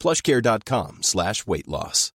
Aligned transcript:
plushcare.com 0.00 1.02
slash 1.02 1.46
weight 1.46 1.66
loss. 1.66 2.12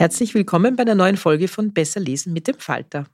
Herzlich 0.00 0.32
willkommen 0.32 0.76
bei 0.76 0.84
einer 0.84 0.94
neuen 0.94 1.18
Folge 1.18 1.46
von 1.46 1.74
Besser 1.74 2.00
lesen 2.00 2.32
mit 2.32 2.48
dem 2.48 2.54
Falter. 2.58 3.06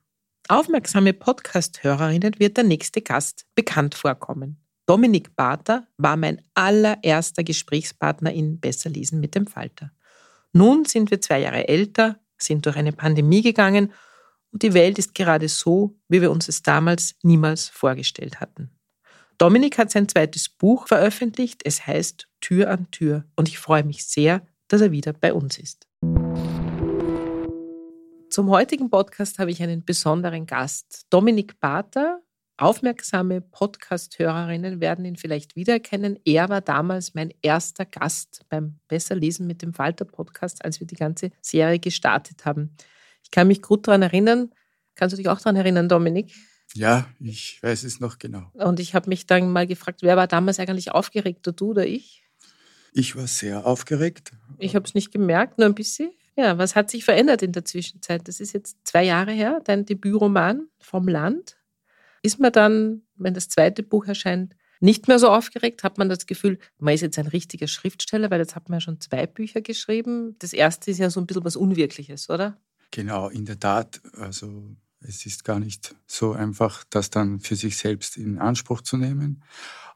Aufmerksame 0.47 1.13
Podcast-Hörerinnen 1.13 2.39
wird 2.39 2.57
der 2.57 2.63
nächste 2.63 3.03
Gast 3.03 3.45
bekannt 3.57 3.97
vorkommen. 3.97 4.65
Dominik 4.87 5.35
Barter 5.35 5.89
war 5.97 6.17
mein 6.17 6.41
allererster 6.55 7.43
Gesprächspartner 7.43 8.33
in 8.33 8.61
Besser 8.61 8.89
lesen 8.89 9.19
mit 9.19 9.35
dem 9.35 9.49
Falter. 9.49 9.91
Nun 10.57 10.87
sind 10.87 11.11
wir 11.11 11.21
zwei 11.21 11.41
Jahre 11.41 11.69
älter, 11.69 12.19
sind 12.39 12.65
durch 12.65 12.77
eine 12.77 12.93
Pandemie 12.93 13.43
gegangen 13.43 13.93
und 14.53 14.63
die 14.63 14.73
Welt 14.73 14.99
ist 14.99 15.15
gerade 15.15 15.51
so, 15.51 15.99
wie 16.09 16.23
wir 16.23 16.31
uns 16.31 16.49
es 16.49 16.63
damals 16.63 17.15
niemals 17.23 17.69
vorgestellt 17.69 18.41
hatten. 18.41 18.71
Dominik 19.37 19.77
hat 19.77 19.91
sein 19.91 20.09
zweites 20.09 20.49
Buch 20.49 20.89
veröffentlicht, 20.89 21.61
es 21.67 21.87
heißt 21.87 22.27
Tür 22.41 22.71
an 22.71 22.91
Tür 22.91 23.27
und 23.37 23.49
ich 23.49 23.59
freue 23.59 23.85
mich 23.85 24.07
sehr, 24.07 24.47
dass 24.69 24.81
er 24.81 24.93
wieder 24.93 25.13
bei 25.13 25.35
uns 25.35 25.59
ist. 25.59 25.87
Zum 28.31 28.49
heutigen 28.49 28.89
Podcast 28.89 29.39
habe 29.39 29.51
ich 29.51 29.63
einen 29.63 29.85
besonderen 29.85 30.47
Gast. 30.47 31.05
Dominik 31.11 31.61
Bater, 31.61 32.23
aufmerksame 32.57 33.41
Podcast-Hörerinnen 33.41 34.81
werden 34.81 35.05
ihn 35.05 35.17
vielleicht 35.17 35.57
wiedererkennen. 35.57 36.19
Er 36.25 36.49
war 36.49 36.61
damals 36.61 37.15
mein 37.15 37.33
erster 37.43 37.85
Gast 37.85 38.43
beim 38.49 38.79
Besser 38.89 39.15
lesen 39.15 39.47
mit 39.47 39.63
dem 39.63 39.75
Falter-Podcast, 39.75 40.65
als 40.65 40.81
wir 40.81 40.87
die 40.87 40.97
ganze 40.97 41.31
Serie 41.41 41.79
gestartet 41.79 42.45
haben. 42.45 42.77
Ich 43.23 43.31
kann 43.31 43.49
mich 43.49 43.63
gut 43.63 43.87
daran 43.87 44.03
erinnern. 44.03 44.51
Kannst 44.95 45.13
du 45.13 45.17
dich 45.17 45.29
auch 45.29 45.39
daran 45.39 45.57
erinnern, 45.57 45.89
Dominik? 45.89 46.33
Ja, 46.75 47.09
ich 47.21 47.63
weiß 47.63 47.85
es 47.85 48.01
noch 48.01 48.19
genau. 48.19 48.51
Und 48.55 48.81
ich 48.81 48.95
habe 48.95 49.09
mich 49.09 49.27
dann 49.27 49.51
mal 49.53 49.67
gefragt, 49.67 50.03
wer 50.03 50.17
war 50.17 50.27
damals 50.27 50.59
eigentlich 50.59 50.93
aufgeregt, 50.93 51.47
du 51.47 51.71
oder 51.71 51.87
ich? 51.87 52.25
Ich 52.93 53.15
war 53.15 53.27
sehr 53.27 53.67
aufgeregt. 53.67 54.33
Ich 54.59 54.75
habe 54.75 54.87
es 54.87 54.95
nicht 54.95 55.13
gemerkt, 55.13 55.59
nur 55.59 55.67
ein 55.67 55.75
bisschen. 55.75 56.11
Ja, 56.35 56.59
was 56.59 56.75
hat 56.75 56.91
sich 56.91 57.05
verändert 57.05 57.43
in 57.43 57.53
der 57.53 57.65
Zwischenzeit? 57.65 58.27
Das 58.29 58.41
ist 58.41 58.53
jetzt 58.53 58.79
zwei 58.85 59.05
Jahre 59.05 59.33
her, 59.33 59.61
dein 59.65 59.87
Debütroman 59.87 60.69
vom 60.79 61.09
Land. 61.09 61.57
Ist 62.23 62.41
man 62.41 62.53
dann, 62.53 63.03
wenn 63.17 63.35
das 63.35 63.49
zweite 63.49 63.83
Buch 63.83 64.07
erscheint, 64.07 64.57
nicht 64.81 65.09
mehr 65.09 65.19
so 65.19 65.29
aufgeregt? 65.29 65.83
Hat 65.83 65.99
man 65.99 66.09
das 66.09 66.27
Gefühl, 66.27 66.59
man 66.79 66.95
ist 66.95 67.01
jetzt 67.01 67.19
ein 67.19 67.27
richtiger 67.27 67.67
Schriftsteller, 67.67 68.31
weil 68.31 68.41
jetzt 68.41 68.55
hat 68.55 68.69
man 68.69 68.77
ja 68.77 68.81
schon 68.81 69.01
zwei 69.01 69.27
Bücher 69.27 69.61
geschrieben. 69.61 70.37
Das 70.39 70.53
erste 70.53 70.91
ist 70.91 70.99
ja 70.99 71.11
so 71.11 71.21
ein 71.21 71.27
bisschen 71.27 71.45
was 71.45 71.57
Unwirkliches, 71.57 72.29
oder? 72.31 72.59
Genau, 72.91 73.29
in 73.29 73.45
der 73.45 73.59
Tat. 73.59 74.01
Also 74.19 74.77
es 75.01 75.27
ist 75.27 75.45
gar 75.45 75.61
nicht 75.61 75.95
so 76.07 76.33
einfach, 76.33 76.85
das 76.91 77.11
dann 77.11 77.41
für 77.41 77.57
sich 77.57 77.77
selbst 77.77 78.17
in 78.17 78.39
Anspruch 78.39 78.83
zu 78.83 78.97
nehmen. 78.97 79.43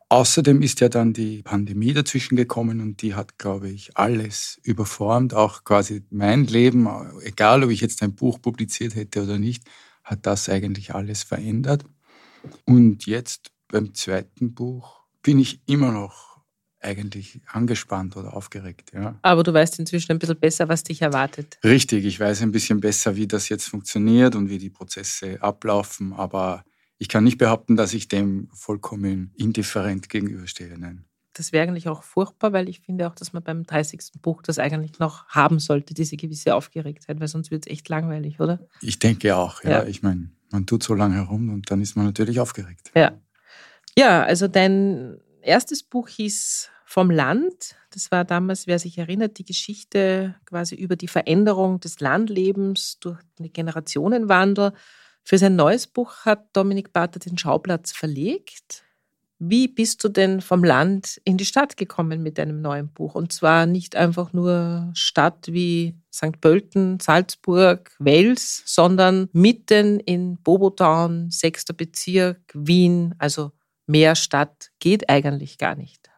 Außerdem 0.09 0.61
ist 0.61 0.81
ja 0.81 0.89
dann 0.89 1.13
die 1.13 1.43
Pandemie 1.43 1.93
dazwischen 1.93 2.35
gekommen 2.35 2.81
und 2.81 3.01
die 3.01 3.15
hat, 3.15 3.39
glaube 3.39 3.69
ich, 3.69 3.97
alles 3.97 4.59
überformt, 4.65 5.35
auch 5.35 5.63
quasi 5.63 6.03
mein 6.11 6.47
Leben, 6.47 6.89
egal 7.23 7.63
ob 7.63 7.71
ich 7.71 7.81
jetzt 7.81 8.03
ein 8.03 8.17
Buch 8.17 8.43
publiziert 8.43 8.97
hätte 8.97 9.23
oder 9.23 9.39
nicht, 9.39 9.63
hat 10.03 10.27
das 10.27 10.49
eigentlich 10.49 10.95
alles 10.97 11.23
verändert. 11.23 11.85
Und 12.65 13.07
jetzt 13.07 13.51
beim 13.69 13.95
zweiten 13.95 14.55
Buch 14.55 15.01
bin 15.23 15.39
ich 15.39 15.61
immer 15.67 15.93
noch 15.93 16.31
eigentlich 16.81 17.41
angespannt 17.47 18.17
oder 18.17 18.35
aufgeregt. 18.35 18.93
Ja. 18.95 19.19
Aber 19.23 19.43
du 19.43 19.53
weißt 19.53 19.79
inzwischen 19.79 20.13
ein 20.13 20.19
bisschen 20.19 20.39
besser, 20.39 20.69
was 20.69 20.83
dich 20.83 21.03
erwartet. 21.03 21.59
Richtig, 21.63 22.05
ich 22.05 22.19
weiß 22.19 22.43
ein 22.43 22.53
bisschen 22.53 22.81
besser, 22.81 23.17
wie 23.17 23.27
das 23.27 23.49
jetzt 23.49 23.69
funktioniert 23.69 24.35
und 24.35 24.49
wie 24.49 24.59
die 24.59 24.71
Prozesse 24.71 25.43
ablaufen, 25.43 26.13
aber 26.15 26.65
ich 26.99 27.09
kann 27.09 27.25
nicht 27.25 27.39
behaupten, 27.39 27.77
dass 27.77 27.95
ich 27.95 28.09
dem 28.09 28.49
vollkommen 28.53 29.33
indifferent 29.37 30.09
gegenüberstehe. 30.09 30.79
Nein. 30.79 31.05
Das 31.33 31.53
wäre 31.53 31.67
eigentlich 31.67 31.89
auch 31.89 32.03
furchtbar, 32.03 32.53
weil 32.53 32.69
ich 32.69 32.81
finde 32.81 33.07
auch, 33.07 33.15
dass 33.15 33.33
man 33.33 33.43
beim 33.43 33.65
30. 33.65 34.21
Buch 34.21 34.43
das 34.43 34.59
eigentlich 34.59 34.99
noch 34.99 35.27
haben 35.29 35.59
sollte, 35.61 35.95
diese 35.95 36.17
gewisse 36.17 36.55
Aufgeregtheit, 36.55 37.21
weil 37.21 37.29
sonst 37.29 37.51
wird 37.51 37.67
es 37.67 37.73
echt 37.73 37.89
langweilig, 37.89 38.41
oder? 38.41 38.59
Ich 38.81 38.99
denke 38.99 39.37
auch, 39.37 39.63
ja. 39.63 39.71
ja. 39.71 39.85
Ich 39.85 40.03
meine, 40.03 40.31
man 40.51 40.67
tut 40.67 40.83
so 40.83 40.95
lange 40.95 41.15
herum 41.15 41.51
und 41.51 41.71
dann 41.71 41.81
ist 41.81 41.97
man 41.97 42.07
natürlich 42.07 42.41
aufgeregt. 42.41 42.91
Ja. 42.95 43.13
Ja, 43.99 44.23
also 44.23 44.49
dein 44.49 45.21
erstes 45.43 45.83
Buch 45.83 46.09
hieß 46.09 46.71
Vom 46.85 47.11
Land. 47.11 47.77
Das 47.91 48.11
war 48.11 48.25
damals, 48.25 48.67
wer 48.67 48.79
sich 48.79 48.99
erinnert, 48.99 49.39
die 49.39 49.45
Geschichte 49.45 50.35
quasi 50.45 50.75
über 50.75 50.97
die 50.97 51.09
Veränderung 51.09 51.81
des 51.81 52.01
Landlebens 52.01 52.99
durch 53.01 53.19
den 53.39 53.53
Generationenwandel. 53.53 54.73
Für 55.23 55.39
sein 55.39 55.57
neues 55.57 55.87
Buch 55.87 56.25
hat 56.25 56.49
Dominik 56.53 56.93
Barter 56.93 57.21
den 57.21 57.39
Schauplatz 57.39 57.93
verlegt. 57.93 58.85
Wie 59.43 59.69
bist 59.69 60.05
du 60.05 60.11
denn 60.11 60.43
vom 60.43 60.63
Land 60.63 61.19
in 61.25 61.39
die 61.39 61.47
Stadt 61.47 61.79
gekommen 61.79 62.23
mit 62.23 62.37
deinem 62.37 62.61
neuen 62.61 62.89
Buch? 62.93 63.15
Und 63.15 63.33
zwar 63.33 63.65
nicht 63.65 63.97
einfach 63.97 64.35
nur 64.35 64.91
Stadt 64.93 65.47
wie 65.49 65.97
St. 66.13 66.43
Pölten, 66.43 67.01
Salzburg, 67.01 67.91
Wels, 67.99 68.63
sondern 68.67 69.31
mitten 69.33 69.99
in 70.01 70.37
Bobotown, 70.43 71.31
sechster 71.31 71.73
Bezirk, 71.73 72.39
Wien, 72.53 73.15
also 73.19 73.53
mehr 73.87 74.15
Stadt 74.15 74.73
geht 74.79 75.09
eigentlich 75.09 75.57
gar 75.57 75.75
nicht. 75.75 76.11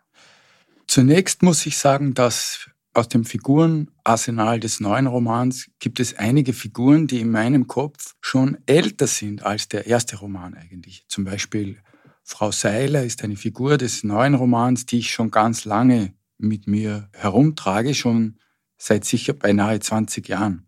Zunächst 0.88 1.44
muss 1.44 1.64
ich 1.64 1.78
sagen, 1.78 2.14
dass 2.14 2.70
aus 2.92 3.08
dem 3.08 3.24
Figurenarsenal 3.24 4.58
des 4.58 4.80
neuen 4.80 5.06
Romans 5.06 5.70
gibt 5.78 6.00
es 6.00 6.18
einige 6.18 6.52
Figuren, 6.52 7.06
die 7.06 7.20
in 7.20 7.30
meinem 7.30 7.68
Kopf 7.68 8.16
schon 8.20 8.58
älter 8.66 9.06
sind 9.06 9.44
als 9.46 9.68
der 9.68 9.86
erste 9.86 10.16
Roman 10.16 10.54
eigentlich. 10.54 11.04
Zum 11.06 11.22
Beispiel 11.22 11.78
Frau 12.22 12.52
Seiler 12.52 13.04
ist 13.04 13.24
eine 13.24 13.36
Figur 13.36 13.78
des 13.78 14.04
neuen 14.04 14.34
Romans, 14.34 14.86
die 14.86 15.00
ich 15.00 15.12
schon 15.12 15.30
ganz 15.30 15.64
lange 15.64 16.14
mit 16.38 16.66
mir 16.66 17.08
herumtrage, 17.12 17.94
schon 17.94 18.38
seit 18.78 19.04
sicher 19.04 19.32
beinahe 19.32 19.80
20 19.80 20.28
Jahren. 20.28 20.66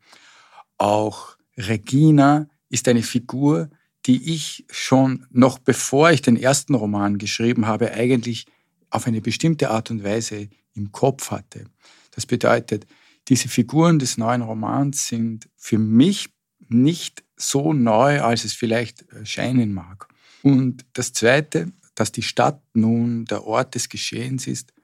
Auch 0.79 1.37
Regina 1.57 2.49
ist 2.69 2.89
eine 2.89 3.03
Figur, 3.03 3.71
die 4.07 4.35
ich 4.35 4.67
schon 4.71 5.27
noch 5.31 5.59
bevor 5.59 6.11
ich 6.11 6.23
den 6.23 6.37
ersten 6.37 6.75
Roman 6.75 7.19
geschrieben 7.19 7.67
habe, 7.67 7.93
eigentlich 7.93 8.47
auf 8.91 9.07
eine 9.07 9.21
bestimmte 9.21 9.71
Art 9.71 9.91
und 9.91 10.05
Weise 10.05 10.49
im 10.75 10.93
Kopf 10.93 11.31
hatte. 11.31 11.65
Das 12.11 12.27
bedeutet, 12.27 12.87
diese 13.29 13.49
Figuren 13.49 13.99
des 13.99 14.19
neuen 14.19 14.43
Romans 14.43 15.09
sind 15.09 15.49
für 15.57 15.79
mich 15.79 16.29
nicht 16.69 17.25
so 17.37 17.73
neu, 17.73 18.21
als 18.21 18.45
es 18.45 18.53
vielleicht 18.53 19.05
scheinen 19.25 19.73
mag. 19.73 20.09
Und 20.45 20.85
das 20.93 21.15
Zweite, 21.15 21.73
dass 21.95 22.13
die 22.13 22.23
Stadt 22.23 22.61
nun 22.75 23.25
der 23.25 23.45
Ort 23.45 23.75
des 23.75 23.89
Geschehens 23.89 24.47
ist, 24.47 24.75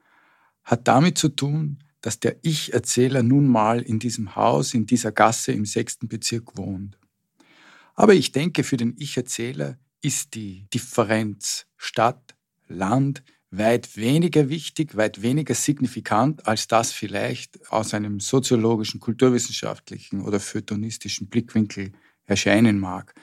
hat 0.63 0.87
damit 0.87 1.19
zu 1.19 1.29
tun, 1.29 1.83
dass 2.01 2.19
der 2.19 2.37
Ich-Erzähler 2.41 3.21
nun 3.21 3.45
mal 3.45 3.79
in 3.79 3.99
diesem 3.99 4.35
Haus, 4.35 4.73
in 4.73 4.87
dieser 4.87 5.11
Gasse 5.11 5.51
im 5.51 5.65
sechsten 5.65 6.07
Bezirk 6.07 6.57
wohnt. 6.57 6.97
Aber 7.93 8.15
ich 8.15 8.31
denke, 8.31 8.63
für 8.63 8.75
den 8.75 8.95
Ich-Erzähler 8.97 9.77
ist 10.01 10.33
die 10.33 10.65
Differenz 10.73 11.67
Stadt, 11.77 12.33
Land 12.67 13.21
weit 13.51 13.95
weniger 13.97 14.49
wichtig, 14.49 14.97
weit 14.97 15.21
weniger 15.21 15.53
signifikant, 15.53 16.47
als 16.47 16.67
das 16.67 16.91
vielleicht 16.91 17.69
aus 17.71 17.93
einem 17.93 18.19
soziologischen, 18.19 18.99
kulturwissenschaftlichen 18.99 20.21
oder 20.21 20.39
feuilletonistischen 20.39 21.27
Blickwinkel 21.27 21.91
erscheinen 22.25 22.79
mag. 22.79 23.13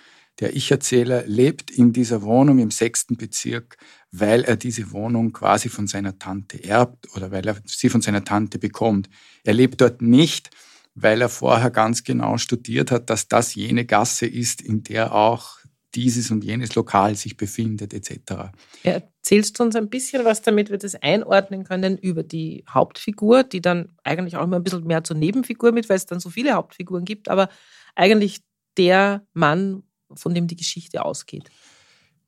Der 0.41 0.55
Ich-Erzähler 0.55 1.25
lebt 1.27 1.71
in 1.71 1.93
dieser 1.93 2.23
Wohnung 2.23 2.59
im 2.59 2.71
sechsten 2.71 3.17
Bezirk, 3.17 3.77
weil 4.13 4.45
er 4.45 4.57
diese 4.57 4.93
Wohnung 4.93 5.33
quasi 5.33 5.69
von 5.69 5.87
seiner 5.87 6.19
Tante 6.19 6.63
erbt 6.63 7.15
oder 7.17 7.31
weil 7.31 7.47
er 7.47 7.57
sie 7.67 7.89
von 7.89 8.01
seiner 8.01 8.25
Tante 8.25 8.59
bekommt. 8.59 9.09
Er 9.45 9.55
lebt 9.55 9.81
dort 9.81 10.01
nicht, 10.01 10.51
weil 10.95 11.21
er 11.21 11.29
vorher 11.29 11.71
ganz 11.71 12.05
genau 12.05 12.39
studiert 12.39 12.91
hat, 12.91 13.11
dass 13.11 13.29
das 13.29 13.55
jene 13.55 13.85
Gasse 13.85 14.27
ist, 14.27 14.61
in 14.61 14.83
der 14.85 15.15
auch 15.15 15.59
dieses 15.95 16.31
und 16.31 16.45
jenes 16.45 16.75
Lokal 16.75 17.15
sich 17.15 17.37
befindet 17.37 17.95
etc. 17.95 18.53
Erzählst 18.83 19.59
du 19.59 19.65
uns 19.65 19.75
ein 19.75 19.89
bisschen 19.89 20.25
was, 20.25 20.43
damit 20.43 20.71
wir 20.71 20.79
das 20.79 20.95
einordnen 20.95 21.65
können 21.65 21.97
über 21.97 22.23
die 22.23 22.65
Hauptfigur, 22.69 23.43
die 23.43 23.61
dann 23.61 23.97
eigentlich 24.05 24.37
auch 24.37 24.45
immer 24.45 24.57
ein 24.57 24.63
bisschen 24.63 24.87
mehr 24.87 25.03
zur 25.03 25.17
Nebenfigur 25.17 25.73
mit, 25.73 25.89
weil 25.89 25.97
es 25.97 26.07
dann 26.07 26.21
so 26.21 26.31
viele 26.31 26.53
Hauptfiguren 26.53 27.05
gibt, 27.05 27.29
aber 27.29 27.49
eigentlich 27.95 28.41
der 28.77 29.27
Mann, 29.33 29.83
von 30.15 30.35
dem 30.35 30.47
die 30.47 30.57
Geschichte 30.57 31.05
ausgeht. 31.05 31.51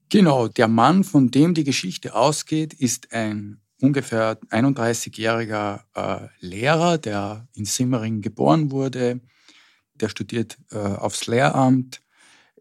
Genau, 0.09 0.49
der 0.49 0.69
Mann, 0.69 1.05
von 1.05 1.31
dem 1.31 1.55
die 1.55 1.65
Geschichte 1.65 2.15
ausgeht, 2.15 2.75
ist 2.75 3.13
ein 3.13 3.61
ungefähr 3.81 4.39
31-jähriger 4.51 5.83
äh, 5.95 6.29
Lehrer, 6.41 6.99
der 6.99 7.49
in 7.55 7.65
Simmering 7.65 8.21
geboren 8.21 8.71
wurde. 8.71 9.21
Der 9.95 10.09
studiert 10.09 10.59
äh, 10.71 10.79
aufs 10.79 11.27
Lehramt. 11.27 12.03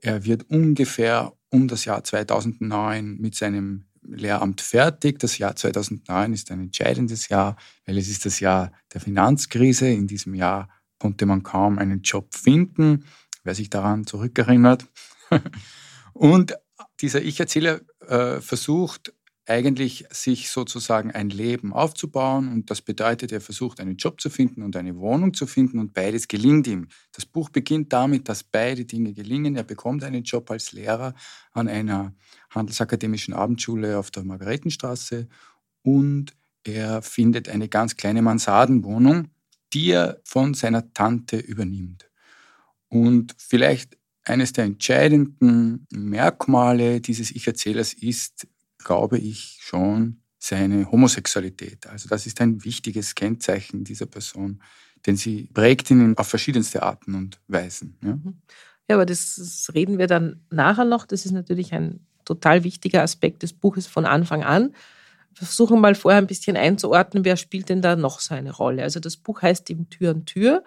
Er 0.01 0.25
wird 0.25 0.49
ungefähr 0.49 1.33
um 1.49 1.67
das 1.67 1.85
Jahr 1.85 2.03
2009 2.03 3.17
mit 3.17 3.35
seinem 3.35 3.85
Lehramt 4.03 4.61
fertig. 4.61 5.19
Das 5.19 5.37
Jahr 5.37 5.55
2009 5.55 6.33
ist 6.33 6.51
ein 6.51 6.61
entscheidendes 6.61 7.29
Jahr, 7.29 7.57
weil 7.85 7.97
es 7.97 8.09
ist 8.09 8.25
das 8.25 8.39
Jahr 8.39 8.71
der 8.93 9.01
Finanzkrise. 9.01 9.89
In 9.89 10.07
diesem 10.07 10.35
Jahr 10.35 10.69
konnte 10.99 11.25
man 11.25 11.43
kaum 11.43 11.79
einen 11.79 12.01
Job 12.01 12.33
finden, 12.35 13.05
wer 13.43 13.55
sich 13.55 13.69
daran 13.69 14.05
zurückerinnert. 14.05 14.85
Und 16.13 16.55
dieser 17.01 17.21
Ich-Erzähler 17.21 17.81
äh, 18.07 18.41
versucht 18.41 19.13
eigentlich 19.49 20.05
sich 20.11 20.51
sozusagen 20.51 21.11
ein 21.11 21.29
Leben 21.29 21.73
aufzubauen 21.73 22.49
und 22.49 22.69
das 22.69 22.81
bedeutet, 22.81 23.31
er 23.31 23.41
versucht 23.41 23.79
einen 23.79 23.97
Job 23.97 24.21
zu 24.21 24.29
finden 24.29 24.61
und 24.61 24.75
eine 24.75 24.95
Wohnung 24.97 25.33
zu 25.33 25.47
finden 25.47 25.79
und 25.79 25.93
beides 25.93 26.27
gelingt 26.27 26.67
ihm. 26.67 26.87
Das 27.13 27.25
Buch 27.25 27.49
beginnt 27.49 27.91
damit, 27.91 28.29
dass 28.29 28.43
beide 28.43 28.85
Dinge 28.85 29.11
gelingen. 29.13 29.55
Er 29.55 29.63
bekommt 29.63 30.03
einen 30.03 30.23
Job 30.23 30.51
als 30.51 30.71
Lehrer 30.71 31.15
an 31.51 31.67
einer 31.67 32.13
handelsakademischen 32.51 33.33
Abendschule 33.33 33.97
auf 33.97 34.11
der 34.11 34.23
Margaretenstraße 34.23 35.27
und 35.81 36.33
er 36.63 37.01
findet 37.01 37.49
eine 37.49 37.69
ganz 37.69 37.97
kleine 37.97 38.21
Mansardenwohnung, 38.21 39.29
die 39.73 39.91
er 39.91 40.21
von 40.23 40.53
seiner 40.53 40.93
Tante 40.93 41.37
übernimmt. 41.37 42.08
Und 42.89 43.35
vielleicht 43.37 43.97
eines 44.23 44.53
der 44.53 44.65
entscheidenden 44.65 45.87
Merkmale 45.91 47.01
dieses 47.01 47.31
Ich-Erzählers 47.31 47.93
ist, 47.93 48.47
glaube 48.77 49.17
ich, 49.17 49.57
schon 49.61 50.21
seine 50.37 50.89
Homosexualität. 50.91 51.87
Also 51.87 52.07
das 52.07 52.25
ist 52.25 52.39
ein 52.41 52.63
wichtiges 52.63 53.15
Kennzeichen 53.15 53.83
dieser 53.83 54.05
Person, 54.05 54.61
denn 55.05 55.17
sie 55.17 55.49
prägt 55.53 55.91
ihn 55.91 56.17
auf 56.17 56.27
verschiedenste 56.27 56.83
Arten 56.83 57.15
und 57.15 57.39
Weisen. 57.47 57.97
Ja, 58.01 58.15
mhm. 58.15 58.41
ja 58.89 58.95
aber 58.95 59.05
das, 59.05 59.35
das 59.35 59.73
reden 59.73 59.97
wir 59.97 60.07
dann 60.07 60.41
nachher 60.49 60.85
noch. 60.85 61.05
Das 61.05 61.25
ist 61.25 61.31
natürlich 61.31 61.73
ein 61.73 62.05
total 62.25 62.63
wichtiger 62.63 63.01
Aspekt 63.01 63.43
des 63.43 63.53
Buches 63.53 63.87
von 63.87 64.05
Anfang 64.05 64.43
an. 64.43 64.73
Wir 65.35 65.45
versuchen 65.45 65.81
mal 65.81 65.95
vorher 65.95 66.21
ein 66.21 66.27
bisschen 66.27 66.57
einzuordnen, 66.57 67.25
wer 67.25 67.37
spielt 67.37 67.69
denn 67.69 67.81
da 67.81 67.95
noch 67.95 68.19
so 68.19 68.33
eine 68.33 68.51
Rolle. 68.51 68.83
Also 68.83 68.99
das 68.99 69.17
Buch 69.17 69.41
heißt 69.41 69.69
eben 69.69 69.89
Tür 69.89 70.11
an 70.11 70.25
Tür 70.25 70.63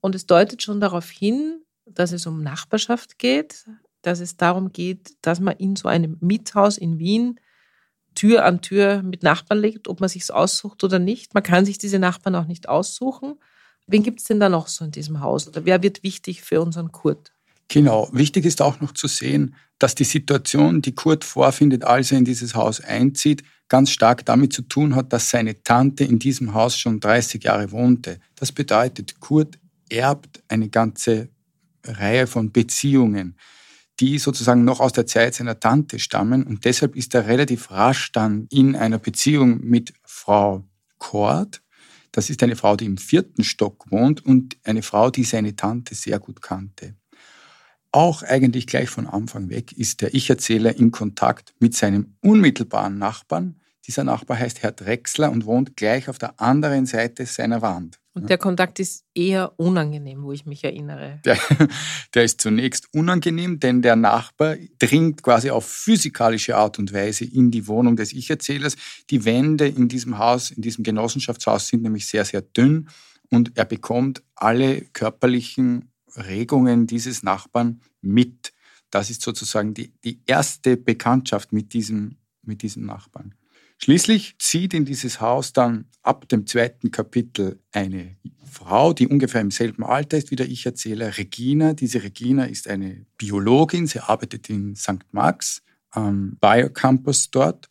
und 0.00 0.14
es 0.14 0.26
deutet 0.26 0.62
schon 0.62 0.80
darauf 0.80 1.10
hin, 1.10 1.62
dass 1.86 2.12
es 2.12 2.26
um 2.26 2.42
Nachbarschaft 2.42 3.18
geht, 3.18 3.66
dass 4.02 4.20
es 4.20 4.36
darum 4.36 4.72
geht, 4.72 5.16
dass 5.22 5.40
man 5.40 5.56
in 5.56 5.76
so 5.76 5.88
einem 5.88 6.16
Miethaus 6.20 6.78
in 6.78 6.98
Wien 6.98 7.40
Tür 8.14 8.44
an 8.44 8.60
Tür 8.60 9.02
mit 9.02 9.22
Nachbarn 9.22 9.60
lebt, 9.60 9.86
ob 9.86 10.00
man 10.00 10.08
sich 10.08 10.32
aussucht 10.32 10.82
oder 10.82 10.98
nicht. 10.98 11.34
Man 11.34 11.42
kann 11.42 11.64
sich 11.64 11.78
diese 11.78 11.98
Nachbarn 12.00 12.34
auch 12.34 12.46
nicht 12.46 12.68
aussuchen. 12.68 13.36
Wen 13.86 14.02
gibt 14.02 14.20
es 14.20 14.26
denn 14.26 14.40
da 14.40 14.48
noch 14.48 14.66
so 14.66 14.84
in 14.84 14.90
diesem 14.90 15.20
Haus? 15.20 15.46
Oder 15.46 15.64
wer 15.64 15.82
wird 15.82 16.02
wichtig 16.02 16.42
für 16.42 16.60
unseren 16.60 16.90
Kurt? 16.90 17.32
Genau. 17.68 18.08
Wichtig 18.12 18.44
ist 18.44 18.60
auch 18.60 18.80
noch 18.80 18.92
zu 18.92 19.06
sehen, 19.06 19.54
dass 19.78 19.94
die 19.94 20.04
Situation, 20.04 20.82
die 20.82 20.94
Kurt 20.94 21.24
vorfindet, 21.24 21.84
als 21.84 22.10
er 22.10 22.18
in 22.18 22.24
dieses 22.24 22.54
Haus 22.54 22.80
einzieht, 22.80 23.44
ganz 23.68 23.90
stark 23.90 24.24
damit 24.24 24.52
zu 24.52 24.62
tun 24.62 24.96
hat, 24.96 25.12
dass 25.12 25.30
seine 25.30 25.62
Tante 25.62 26.04
in 26.04 26.18
diesem 26.18 26.54
Haus 26.54 26.76
schon 26.76 27.00
30 27.00 27.44
Jahre 27.44 27.70
wohnte. 27.70 28.18
Das 28.34 28.50
bedeutet, 28.50 29.20
Kurt 29.20 29.58
erbt 29.90 30.42
eine 30.48 30.68
ganze 30.68 31.28
Reihe 31.84 32.26
von 32.26 32.52
Beziehungen 32.52 33.36
die 34.00 34.18
sozusagen 34.18 34.64
noch 34.64 34.80
aus 34.80 34.92
der 34.92 35.06
Zeit 35.06 35.34
seiner 35.34 35.58
Tante 35.58 35.98
stammen. 35.98 36.44
Und 36.44 36.64
deshalb 36.64 36.94
ist 36.96 37.14
er 37.14 37.26
relativ 37.26 37.70
rasch 37.70 38.12
dann 38.12 38.46
in 38.50 38.76
einer 38.76 38.98
Beziehung 38.98 39.60
mit 39.62 39.92
Frau 40.04 40.64
Kort. 40.98 41.62
Das 42.12 42.30
ist 42.30 42.42
eine 42.42 42.56
Frau, 42.56 42.76
die 42.76 42.86
im 42.86 42.98
vierten 42.98 43.44
Stock 43.44 43.90
wohnt 43.90 44.24
und 44.24 44.56
eine 44.64 44.82
Frau, 44.82 45.10
die 45.10 45.24
seine 45.24 45.56
Tante 45.56 45.94
sehr 45.94 46.18
gut 46.18 46.40
kannte. 46.40 46.94
Auch 47.90 48.22
eigentlich 48.22 48.66
gleich 48.66 48.90
von 48.90 49.06
Anfang 49.06 49.48
weg 49.50 49.72
ist 49.72 50.02
der 50.02 50.14
Ich-Erzähler 50.14 50.76
in 50.76 50.90
Kontakt 50.90 51.54
mit 51.58 51.74
seinem 51.74 52.14
unmittelbaren 52.20 52.98
Nachbarn, 52.98 53.60
dieser 53.88 54.04
Nachbar 54.04 54.38
heißt 54.38 54.62
Herr 54.62 54.72
Drechsler 54.72 55.32
und 55.32 55.46
wohnt 55.46 55.74
gleich 55.74 56.10
auf 56.10 56.18
der 56.18 56.38
anderen 56.38 56.84
Seite 56.84 57.24
seiner 57.24 57.62
Wand. 57.62 57.98
Und 58.12 58.28
der 58.28 58.36
Kontakt 58.36 58.80
ist 58.80 59.04
eher 59.14 59.58
unangenehm, 59.58 60.24
wo 60.24 60.32
ich 60.32 60.44
mich 60.44 60.62
erinnere. 60.62 61.20
Der, 61.24 61.38
der, 62.14 62.24
ist 62.24 62.40
zunächst 62.40 62.92
unangenehm, 62.92 63.60
denn 63.60 63.80
der 63.80 63.96
Nachbar 63.96 64.56
dringt 64.78 65.22
quasi 65.22 65.50
auf 65.50 65.66
physikalische 65.66 66.56
Art 66.56 66.78
und 66.78 66.92
Weise 66.92 67.24
in 67.24 67.50
die 67.50 67.66
Wohnung 67.66 67.96
des 67.96 68.12
Ich-Erzählers. 68.12 68.76
Die 69.08 69.24
Wände 69.24 69.66
in 69.66 69.88
diesem 69.88 70.18
Haus, 70.18 70.50
in 70.50 70.60
diesem 70.60 70.84
Genossenschaftshaus 70.84 71.68
sind 71.68 71.82
nämlich 71.82 72.06
sehr, 72.06 72.26
sehr 72.26 72.42
dünn 72.42 72.90
und 73.30 73.56
er 73.56 73.64
bekommt 73.64 74.22
alle 74.34 74.82
körperlichen 74.92 75.92
Regungen 76.14 76.86
dieses 76.86 77.22
Nachbarn 77.22 77.80
mit. 78.02 78.52
Das 78.90 79.08
ist 79.08 79.22
sozusagen 79.22 79.72
die, 79.72 79.94
die 80.04 80.20
erste 80.26 80.76
Bekanntschaft 80.76 81.52
mit 81.52 81.72
diesem, 81.72 82.16
mit 82.42 82.60
diesem 82.62 82.84
Nachbarn. 82.84 83.34
Schließlich 83.80 84.36
zieht 84.38 84.74
in 84.74 84.84
dieses 84.84 85.20
Haus 85.20 85.52
dann 85.52 85.86
ab 86.02 86.28
dem 86.28 86.46
zweiten 86.46 86.90
Kapitel 86.90 87.62
eine 87.72 88.16
Frau, 88.44 88.92
die 88.92 89.06
ungefähr 89.06 89.40
im 89.40 89.52
selben 89.52 89.84
Alter 89.84 90.18
ist 90.18 90.30
wie 90.30 90.36
der 90.36 90.48
Ich-Erzähler, 90.48 91.16
Regina. 91.16 91.74
Diese 91.74 92.02
Regina 92.02 92.44
ist 92.44 92.66
eine 92.68 93.06
Biologin, 93.16 93.86
sie 93.86 94.00
arbeitet 94.00 94.50
in 94.50 94.74
St. 94.74 95.04
Max 95.12 95.62
am 95.90 96.36
Biocampus 96.40 97.30
dort. 97.30 97.68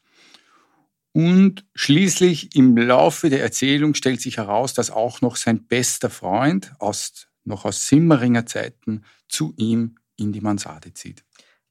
Und 1.11 1.65
schließlich 1.73 2.55
im 2.55 2.77
Laufe 2.77 3.29
der 3.29 3.41
Erzählung 3.41 3.93
stellt 3.93 4.21
sich 4.21 4.37
heraus, 4.37 4.73
dass 4.73 4.91
auch 4.91 5.21
noch 5.21 5.35
sein 5.35 5.65
bester 5.65 6.09
Freund 6.09 6.73
aus, 6.79 7.27
noch 7.43 7.65
aus 7.65 7.87
Simmeringer 7.87 8.45
Zeiten 8.45 9.03
zu 9.27 9.53
ihm 9.57 9.95
in 10.15 10.31
die 10.31 10.41
Mansarde 10.41 10.93
zieht. 10.93 11.23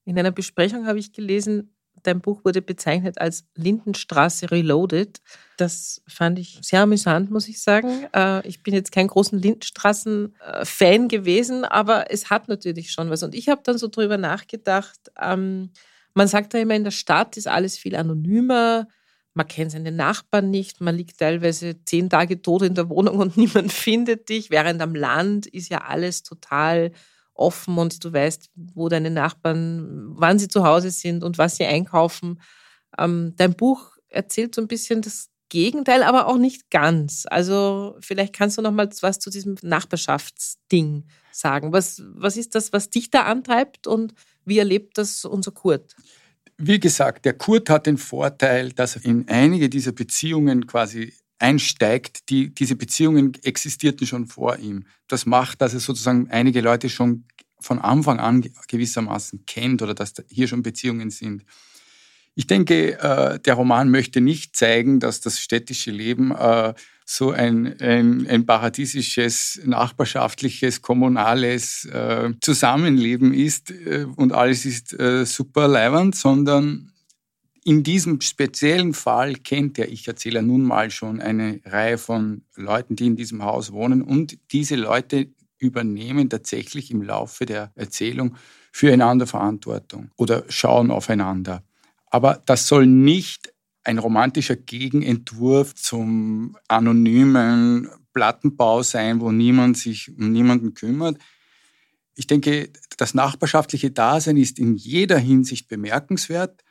In 0.05 0.19
einer 0.19 0.33
Besprechung 0.33 0.87
habe 0.87 0.99
ich 0.99 1.13
gelesen, 1.13 1.76
dein 2.07 2.21
Buch 2.21 2.45
wurde 2.45 2.63
bezeichnet 2.63 3.21
als 3.21 3.45
Lindenstraße 3.55 4.51
Reloaded. 4.51 5.21
Das 5.57 6.03
fand 6.07 6.39
ich 6.39 6.59
sehr 6.63 6.83
amüsant, 6.83 7.31
muss 7.31 7.49
ich 7.49 7.61
sagen. 7.63 8.07
Äh, 8.15 8.47
ich 8.47 8.63
bin 8.63 8.75
jetzt 8.75 8.93
kein 8.93 9.09
großer 9.09 9.37
Lindenstraßen-Fan 9.37 11.09
gewesen, 11.09 11.65
aber 11.65 12.11
es 12.11 12.31
hat 12.31 12.49
natürlich 12.49 12.93
schon 12.93 13.11
was. 13.11 13.23
Und 13.23 13.35
ich 13.35 13.49
habe 13.49 13.63
dann 13.65 13.79
so 13.79 13.89
drüber 13.89 14.19
nachgedacht, 14.19 14.99
ähm, 15.21 15.71
man 16.15 16.29
sagt 16.29 16.55
ja 16.55 16.61
immer, 16.61 16.75
in 16.75 16.85
der 16.85 16.91
Stadt 16.93 17.37
ist 17.37 17.47
alles 17.47 17.77
viel 17.77 17.95
anonymer. 17.95 18.89
Man 19.35 19.47
kennt 19.47 19.73
seine 19.73 19.93
Nachbarn 19.93 20.51
nicht, 20.51 20.81
man 20.81 20.97
liegt 20.97 21.19
teilweise 21.19 21.85
zehn 21.85 22.09
Tage 22.09 22.41
tot 22.41 22.63
in 22.63 22.75
der 22.75 22.89
Wohnung 22.89 23.19
und 23.19 23.37
niemand 23.37 23.71
findet 23.71 24.31
dich, 24.31 24.51
während 24.51 24.81
am 24.81 24.95
Land 24.95 25.47
ist 25.47 25.69
ja 25.69 25.83
alles 25.83 26.23
total 26.23 26.93
offen 27.39 27.79
und 27.79 28.05
du 28.05 28.13
weißt, 28.13 28.51
wo 28.55 28.89
deine 28.89 29.11
Nachbarn, 29.11 30.07
wann 30.11 30.39
sie 30.39 30.49
zu 30.49 30.65
Hause 30.65 30.91
sind 30.91 31.23
und 31.23 31.39
was 31.39 31.57
sie 31.57 31.65
einkaufen. 31.65 32.41
Ähm, 32.99 33.35
dein 33.37 33.55
Buch 33.55 33.97
erzählt 34.09 34.55
so 34.55 34.63
ein 34.63 34.69
bisschen 34.69 35.03
das 35.03 35.29
Gegenteil, 35.49 36.03
aber 36.03 36.27
auch 36.27 36.39
nicht 36.39 36.71
ganz. 36.71 37.25
Also 37.29 37.97
vielleicht 38.01 38.35
kannst 38.35 38.59
du 38.59 38.63
noch 38.63 38.73
mal 38.73 38.89
was 39.01 39.19
zu 39.19 39.31
diesem 39.31 39.57
Nachbarschaftsding 39.63 41.05
sagen. 41.31 41.73
Was, 41.73 42.03
was 42.15 42.37
ist 42.37 42.55
das, 42.55 42.73
was 42.73 42.91
dich 42.91 43.11
da 43.11 43.23
antreibt 43.23 43.87
und 43.87 44.15
wie 44.45 44.59
erlebt 44.59 44.99
das 44.99 45.25
unser 45.25 45.53
Kurt? 45.53 45.95
wie 46.59 46.81
gesagt, 46.81 47.25
der 47.25 47.35
Kurt 47.35 47.69
hat 47.71 47.87
den 47.87 47.99
Vorteil, 47.99 48.73
dass 48.73 48.97
er 48.97 49.05
in 49.05 49.29
einige 49.29 49.69
dieser 49.69 49.93
Beziehungen 49.93 50.67
quasi 50.67 51.13
einsteigt. 51.39 52.29
Die, 52.29 52.55
diese 52.55 52.77
Beziehungen 52.77 53.33
existierten 53.43 54.07
schon 54.07 54.27
vor 54.27 54.59
ihm. 54.59 54.87
Das 55.09 55.27
macht, 55.27 55.61
dass 55.61 55.75
er 55.75 55.81
sozusagen 55.81 56.29
einige 56.31 56.61
Leute 56.61 56.89
schon 56.89 57.25
von 57.61 57.79
Anfang 57.79 58.21
an 58.21 58.45
gewissermaßen 58.69 59.45
kennt 59.47 59.83
oder 59.83 59.95
dass 59.95 60.15
hier 60.29 60.49
schon 60.49 60.63
Beziehungen 60.63 61.11
sind. 61.11 61.45
Ich 62.35 62.47
denke, 62.47 63.01
äh, 63.01 63.41
der 63.41 63.55
Roman 63.55 63.91
möchte 63.91 64.21
nicht 64.21 64.57
zeigen, 64.57 65.01
dass 65.01 65.21
das 65.23 65.41
städtische 65.41 65.91
Leben 65.91 66.33
äh, 66.33 66.75
so 67.07 67.31
ein, 67.31 67.81
ein, 67.81 68.27
ein 68.27 68.45
paradiesisches, 68.45 69.61
nachbarschaftliches, 69.65 70.83
kommunales 70.83 71.87
äh, 71.87 72.33
Zusammenleben 72.43 73.33
ist 73.33 73.71
äh, 73.71 74.07
und 74.17 74.33
alles 74.33 74.67
ist 74.67 74.93
äh, 74.99 75.25
super 75.25 75.67
leiwand, 75.67 76.15
sondern 76.15 76.93
in 77.67 77.83
diesem 77.83 78.21
speziellen 78.21 78.95
Fall 78.95 79.35
kennt 79.35 79.77
der 79.77 79.91
Ich-Erzähler 79.91 80.41
nun 80.41 80.63
mal 80.63 80.93
schon 80.93 81.21
eine 81.21 81.61
Reihe 81.65 81.99
von 81.99 82.43
Leuten, 82.55 82.95
die 82.95 83.07
in 83.07 83.17
diesem 83.17 83.43
Haus 83.43 83.73
wohnen 83.73 84.03
und 84.03 84.39
diese 84.53 84.77
Leute 84.77 85.31
übernehmen 85.59 86.31
tatsächlich 86.31 86.93
im 86.93 87.03
Laufe 87.03 87.45
der 87.45 87.73
Erzählung 87.75 88.37
füreinander 88.71 89.27
Verantwortung 89.27 90.13
oder 90.17 90.45
schauen 90.49 90.93
aufeinander. 90.93 91.65
Aber 92.07 92.41
das 92.47 92.69
soll 92.69 92.87
nicht 92.87 93.53
ein 93.83 93.99
romantischer 93.99 94.55
Gegenentwurf 94.55 95.75
zum 95.75 96.57
anonymen 96.69 97.89
Plattenbau 98.15 98.85
sein, 98.85 99.21
wo 99.21 99.33
niemand 99.33 99.77
sich 99.77 100.17
um 100.17 100.31
niemanden 100.31 100.75
kümmert. 100.75 101.19
Ich 102.15 102.29
denke, 102.29 102.71
das 102.97 103.15
nachbarschaftliche 103.15 103.91
Dasein 103.91 104.37
ist 104.37 104.61
in 104.61 104.77
jeder 104.77 105.19
Hinsicht 105.19 105.67
bemerkenswert, 105.67 106.63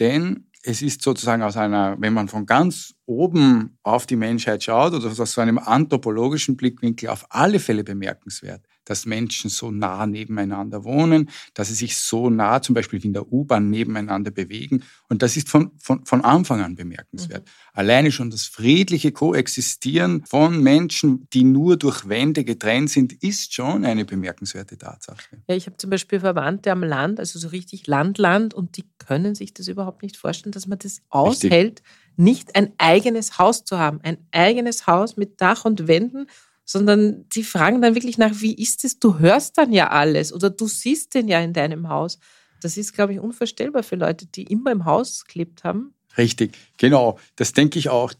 denn 0.00 0.46
es 0.62 0.82
ist 0.82 1.02
sozusagen 1.02 1.42
aus 1.42 1.56
einer, 1.56 1.96
wenn 2.00 2.12
man 2.12 2.28
von 2.28 2.44
ganz 2.44 2.94
oben 3.06 3.78
auf 3.82 4.06
die 4.06 4.16
Menschheit 4.16 4.62
schaut 4.62 4.92
oder 4.92 5.08
aus 5.08 5.32
so 5.32 5.40
einem 5.40 5.58
anthropologischen 5.58 6.56
Blickwinkel 6.56 7.08
auf 7.08 7.24
alle 7.30 7.58
Fälle 7.58 7.84
bemerkenswert 7.84 8.66
dass 8.84 9.06
Menschen 9.06 9.50
so 9.50 9.70
nah 9.70 10.06
nebeneinander 10.06 10.84
wohnen, 10.84 11.30
dass 11.54 11.68
sie 11.68 11.74
sich 11.74 11.96
so 11.96 12.30
nah, 12.30 12.62
zum 12.62 12.74
Beispiel 12.74 13.02
wie 13.02 13.06
in 13.06 13.12
der 13.12 13.32
U-Bahn, 13.32 13.70
nebeneinander 13.70 14.30
bewegen. 14.30 14.82
Und 15.08 15.22
das 15.22 15.36
ist 15.36 15.48
von, 15.48 15.70
von, 15.78 16.04
von 16.04 16.22
Anfang 16.22 16.60
an 16.60 16.74
bemerkenswert. 16.74 17.44
Mhm. 17.44 17.50
Alleine 17.72 18.12
schon 18.12 18.30
das 18.30 18.46
friedliche 18.46 19.12
Koexistieren 19.12 20.24
von 20.26 20.62
Menschen, 20.62 21.28
die 21.32 21.44
nur 21.44 21.76
durch 21.76 22.08
Wände 22.08 22.44
getrennt 22.44 22.90
sind, 22.90 23.12
ist 23.22 23.54
schon 23.54 23.84
eine 23.84 24.04
bemerkenswerte 24.04 24.78
Tatsache. 24.78 25.42
Ja, 25.48 25.54
ich 25.54 25.66
habe 25.66 25.76
zum 25.76 25.90
Beispiel 25.90 26.20
Verwandte 26.20 26.72
am 26.72 26.82
Land, 26.82 27.20
also 27.20 27.38
so 27.38 27.48
richtig 27.48 27.86
Land-Land, 27.86 28.54
und 28.54 28.76
die 28.76 28.84
können 28.98 29.34
sich 29.34 29.54
das 29.54 29.68
überhaupt 29.68 30.02
nicht 30.02 30.16
vorstellen, 30.16 30.52
dass 30.52 30.66
man 30.66 30.78
das 30.78 31.02
aushält, 31.08 31.80
Richtig. 31.80 31.84
nicht 32.16 32.56
ein 32.56 32.72
eigenes 32.78 33.38
Haus 33.38 33.64
zu 33.64 33.78
haben. 33.78 34.00
Ein 34.02 34.18
eigenes 34.32 34.86
Haus 34.86 35.16
mit 35.16 35.40
Dach 35.40 35.64
und 35.64 35.86
Wänden 35.86 36.26
sondern 36.70 37.28
die 37.30 37.42
fragen 37.42 37.82
dann 37.82 37.96
wirklich 37.96 38.16
nach, 38.16 38.30
wie 38.40 38.54
ist 38.54 38.84
es? 38.84 39.00
Du 39.00 39.18
hörst 39.18 39.58
dann 39.58 39.72
ja 39.72 39.90
alles 39.90 40.32
oder 40.32 40.50
du 40.50 40.68
siehst 40.68 41.14
den 41.14 41.26
ja 41.26 41.40
in 41.40 41.52
deinem 41.52 41.88
Haus. 41.88 42.20
Das 42.62 42.76
ist, 42.76 42.92
glaube 42.92 43.12
ich, 43.12 43.18
unvorstellbar 43.18 43.82
für 43.82 43.96
Leute, 43.96 44.26
die 44.26 44.44
immer 44.44 44.70
im 44.70 44.84
Haus 44.84 45.24
gelebt 45.24 45.64
haben. 45.64 45.94
Richtig, 46.18 46.56
genau. 46.76 47.18
Das 47.36 47.52
denke 47.52 47.78
ich 47.78 47.88
auch. 47.88 48.12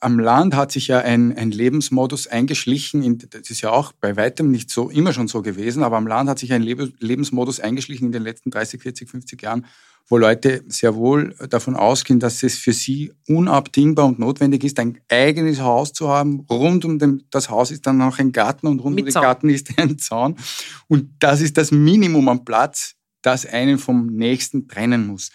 Am 0.00 0.18
Land 0.18 0.54
hat 0.54 0.72
sich 0.72 0.88
ja 0.88 1.00
ein, 1.00 1.36
ein 1.36 1.50
Lebensmodus 1.50 2.26
eingeschlichen. 2.26 3.18
Das 3.30 3.50
ist 3.50 3.60
ja 3.60 3.70
auch 3.70 3.92
bei 3.92 4.16
weitem 4.16 4.50
nicht 4.50 4.70
so 4.70 4.88
immer 4.88 5.12
schon 5.12 5.28
so 5.28 5.42
gewesen, 5.42 5.82
aber 5.82 5.96
am 5.96 6.06
Land 6.06 6.30
hat 6.30 6.38
sich 6.38 6.52
ein 6.52 6.62
Lebensmodus 6.62 7.60
eingeschlichen 7.60 8.06
in 8.06 8.12
den 8.12 8.22
letzten 8.22 8.50
30, 8.50 8.80
40, 8.80 9.10
50 9.10 9.42
Jahren, 9.42 9.66
wo 10.08 10.16
Leute 10.16 10.64
sehr 10.68 10.94
wohl 10.94 11.34
davon 11.50 11.76
ausgehen, 11.76 12.20
dass 12.20 12.42
es 12.42 12.56
für 12.56 12.72
sie 12.72 13.12
unabdingbar 13.28 14.06
und 14.06 14.18
notwendig 14.18 14.64
ist, 14.64 14.78
ein 14.78 14.98
eigenes 15.08 15.60
Haus 15.60 15.92
zu 15.92 16.08
haben. 16.08 16.46
Rund 16.48 16.86
um 16.86 16.98
den, 16.98 17.24
das 17.30 17.50
Haus 17.50 17.70
ist 17.70 17.86
dann 17.86 17.98
noch 17.98 18.18
ein 18.18 18.32
Garten 18.32 18.66
und 18.66 18.80
rund 18.80 18.94
Mit 18.94 19.02
um 19.02 19.06
den 19.06 19.12
Zaun. 19.12 19.22
Garten 19.22 19.50
ist 19.50 19.78
ein 19.78 19.98
Zaun. 19.98 20.36
Und 20.88 21.10
das 21.18 21.42
ist 21.42 21.58
das 21.58 21.70
Minimum 21.70 22.28
an 22.30 22.44
Platz, 22.46 22.94
das 23.20 23.44
einen 23.44 23.78
vom 23.78 24.06
Nächsten 24.06 24.68
trennen 24.68 25.06
muss. 25.06 25.30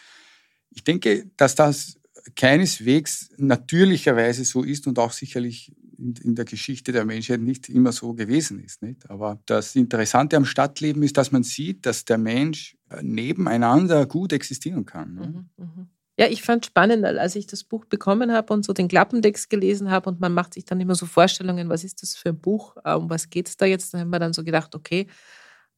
Ich 0.71 0.83
denke, 0.83 1.29
dass 1.37 1.55
das 1.55 1.99
keineswegs 2.35 3.29
natürlicherweise 3.37 4.45
so 4.45 4.63
ist 4.63 4.87
und 4.87 4.99
auch 4.99 5.11
sicherlich 5.11 5.71
in, 5.97 6.35
der 6.35 6.45
Geschichte 6.45 6.91
der 6.91 7.05
Menschheit 7.05 7.41
nicht 7.41 7.69
immer 7.69 7.91
so 7.91 8.13
gewesen 8.13 8.59
ist. 8.63 8.81
Nicht? 8.81 9.09
Aber 9.09 9.39
das 9.45 9.75
Interessante 9.75 10.35
am 10.35 10.45
Stadtleben 10.45 11.03
ist, 11.03 11.17
dass 11.17 11.31
man 11.31 11.43
sieht, 11.43 11.85
dass 11.85 12.05
der 12.05 12.17
Mensch 12.17 12.75
äh, 12.89 13.01
nebeneinander 13.03 14.05
gut 14.05 14.33
existieren 14.33 14.85
kann. 14.85 15.15
Ne? 15.15 15.27
Mhm, 15.27 15.49
mh. 15.57 15.87
Ja, 16.17 16.27
ich 16.27 16.43
fand 16.43 16.65
spannend, 16.65 17.03
als 17.05 17.35
ich 17.35 17.47
das 17.47 17.63
Buch 17.63 17.85
bekommen 17.85 18.31
habe 18.31 18.53
und 18.53 18.65
so 18.65 18.73
den 18.73 18.87
Klappentext 18.87 19.49
gelesen 19.49 19.89
habe 19.89 20.09
und 20.09 20.19
man 20.19 20.33
macht 20.33 20.53
sich 20.53 20.65
dann 20.65 20.79
immer 20.79 20.93
so 20.93 21.05
Vorstellungen, 21.05 21.69
was 21.69 21.83
ist 21.83 22.03
das 22.03 22.15
für 22.15 22.29
ein 22.29 22.39
Buch, 22.39 22.75
äh, 22.83 22.93
um 22.93 23.09
was 23.09 23.29
geht 23.29 23.47
es 23.47 23.57
da 23.57 23.65
jetzt? 23.65 23.93
Dann 23.93 24.01
haben 24.01 24.09
wir 24.09 24.19
dann 24.19 24.33
so 24.33 24.43
gedacht, 24.43 24.75
okay, 24.75 25.07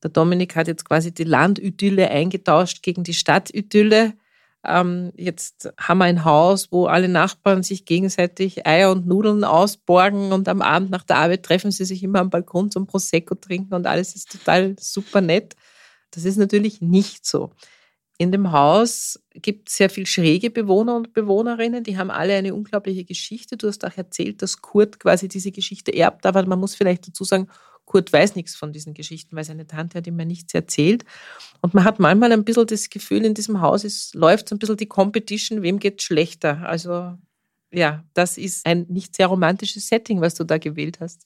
der 0.01 0.09
Dominik 0.09 0.55
hat 0.55 0.67
jetzt 0.67 0.85
quasi 0.85 1.13
die 1.13 1.23
Landidylle 1.23 2.09
eingetauscht 2.09 2.83
gegen 2.83 3.03
die 3.03 3.13
Stadtidylle 3.13 4.13
ähm, 4.65 5.11
jetzt 5.17 5.73
haben 5.77 5.97
wir 5.97 6.05
ein 6.05 6.23
Haus, 6.23 6.71
wo 6.71 6.85
alle 6.85 7.09
Nachbarn 7.09 7.63
sich 7.63 7.85
gegenseitig 7.85 8.65
Eier 8.65 8.91
und 8.91 9.05
Nudeln 9.05 9.43
ausborgen 9.43 10.31
und 10.31 10.47
am 10.47 10.61
Abend 10.61 10.89
nach 10.89 11.03
der 11.03 11.17
Arbeit 11.17 11.43
treffen 11.43 11.71
sie 11.71 11.85
sich 11.85 12.01
immer 12.03 12.19
am 12.19 12.29
Balkon 12.29 12.71
zum 12.71 12.87
Prosecco 12.87 13.35
trinken 13.35 13.73
und 13.73 13.87
alles 13.87 14.15
ist 14.15 14.31
total 14.31 14.75
super 14.79 15.21
nett. 15.21 15.55
Das 16.11 16.25
ist 16.25 16.37
natürlich 16.37 16.81
nicht 16.81 17.25
so. 17.25 17.51
In 18.17 18.31
dem 18.31 18.51
Haus 18.51 19.19
gibt 19.33 19.69
es 19.69 19.77
sehr 19.77 19.89
viel 19.89 20.05
schräge 20.05 20.49
Bewohner 20.49 20.95
und 20.95 21.13
Bewohnerinnen, 21.13 21.83
die 21.83 21.97
haben 21.97 22.11
alle 22.11 22.35
eine 22.35 22.53
unglaubliche 22.53 23.03
Geschichte. 23.03 23.57
Du 23.57 23.67
hast 23.67 23.83
auch 23.83 23.97
erzählt, 23.97 24.41
dass 24.41 24.61
Kurt 24.61 24.99
quasi 24.99 25.27
diese 25.27 25.51
Geschichte 25.51 25.93
erbt, 25.93 26.25
aber 26.25 26.45
man 26.45 26.59
muss 26.59 26.75
vielleicht 26.75 27.07
dazu 27.07 27.23
sagen, 27.23 27.49
Kurt 27.85 28.11
weiß 28.11 28.35
nichts 28.35 28.55
von 28.55 28.71
diesen 28.71 28.93
Geschichten, 28.93 29.35
weil 29.35 29.43
seine 29.43 29.67
Tante 29.67 29.97
hat 29.97 30.07
ihm 30.07 30.17
ja 30.17 30.25
nichts 30.25 30.53
erzählt. 30.53 31.03
Und 31.61 31.73
man 31.73 31.83
hat 31.83 31.99
manchmal 31.99 32.31
ein 32.31 32.45
bisschen 32.45 32.67
das 32.67 32.89
Gefühl, 32.89 33.25
in 33.25 33.33
diesem 33.33 33.61
Haus 33.61 33.83
es 33.83 34.13
läuft 34.13 34.49
so 34.49 34.55
ein 34.55 34.59
bisschen 34.59 34.77
die 34.77 34.87
Competition, 34.87 35.61
wem 35.61 35.79
geht 35.79 36.01
schlechter. 36.01 36.63
Also 36.65 37.17
ja, 37.71 38.03
das 38.13 38.37
ist 38.37 38.65
ein 38.65 38.85
nicht 38.89 39.15
sehr 39.15 39.27
romantisches 39.27 39.87
Setting, 39.87 40.21
was 40.21 40.35
du 40.35 40.43
da 40.43 40.57
gewählt 40.57 40.99
hast. 40.99 41.25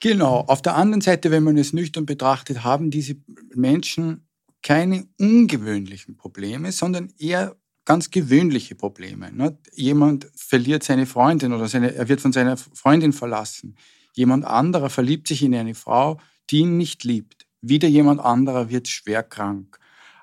Genau. 0.00 0.44
Auf 0.46 0.62
der 0.62 0.76
anderen 0.76 1.00
Seite, 1.00 1.30
wenn 1.30 1.42
man 1.42 1.56
es 1.56 1.72
nüchtern 1.72 2.06
betrachtet, 2.06 2.62
haben 2.62 2.90
diese 2.90 3.16
Menschen 3.54 4.28
keine 4.62 5.06
ungewöhnlichen 5.18 6.16
Probleme, 6.16 6.72
sondern 6.72 7.12
eher 7.18 7.56
ganz 7.84 8.10
gewöhnliche 8.10 8.74
Probleme. 8.74 9.30
Jemand 9.74 10.28
verliert 10.36 10.82
seine 10.82 11.06
Freundin 11.06 11.52
oder 11.52 11.68
seine, 11.68 11.94
er 11.94 12.08
wird 12.08 12.20
von 12.20 12.32
seiner 12.32 12.56
Freundin 12.56 13.12
verlassen. 13.12 13.76
Jemand 14.14 14.44
anderer 14.44 14.90
verliebt 14.90 15.28
sich 15.28 15.42
in 15.42 15.54
eine 15.54 15.74
Frau, 15.74 16.18
die 16.50 16.60
ihn 16.60 16.76
nicht 16.76 17.04
liebt. 17.04 17.46
Wieder 17.60 17.88
jemand 17.88 18.20
anderer 18.20 18.70
wird 18.70 18.88
schwer 18.88 19.22
krank. 19.22 19.78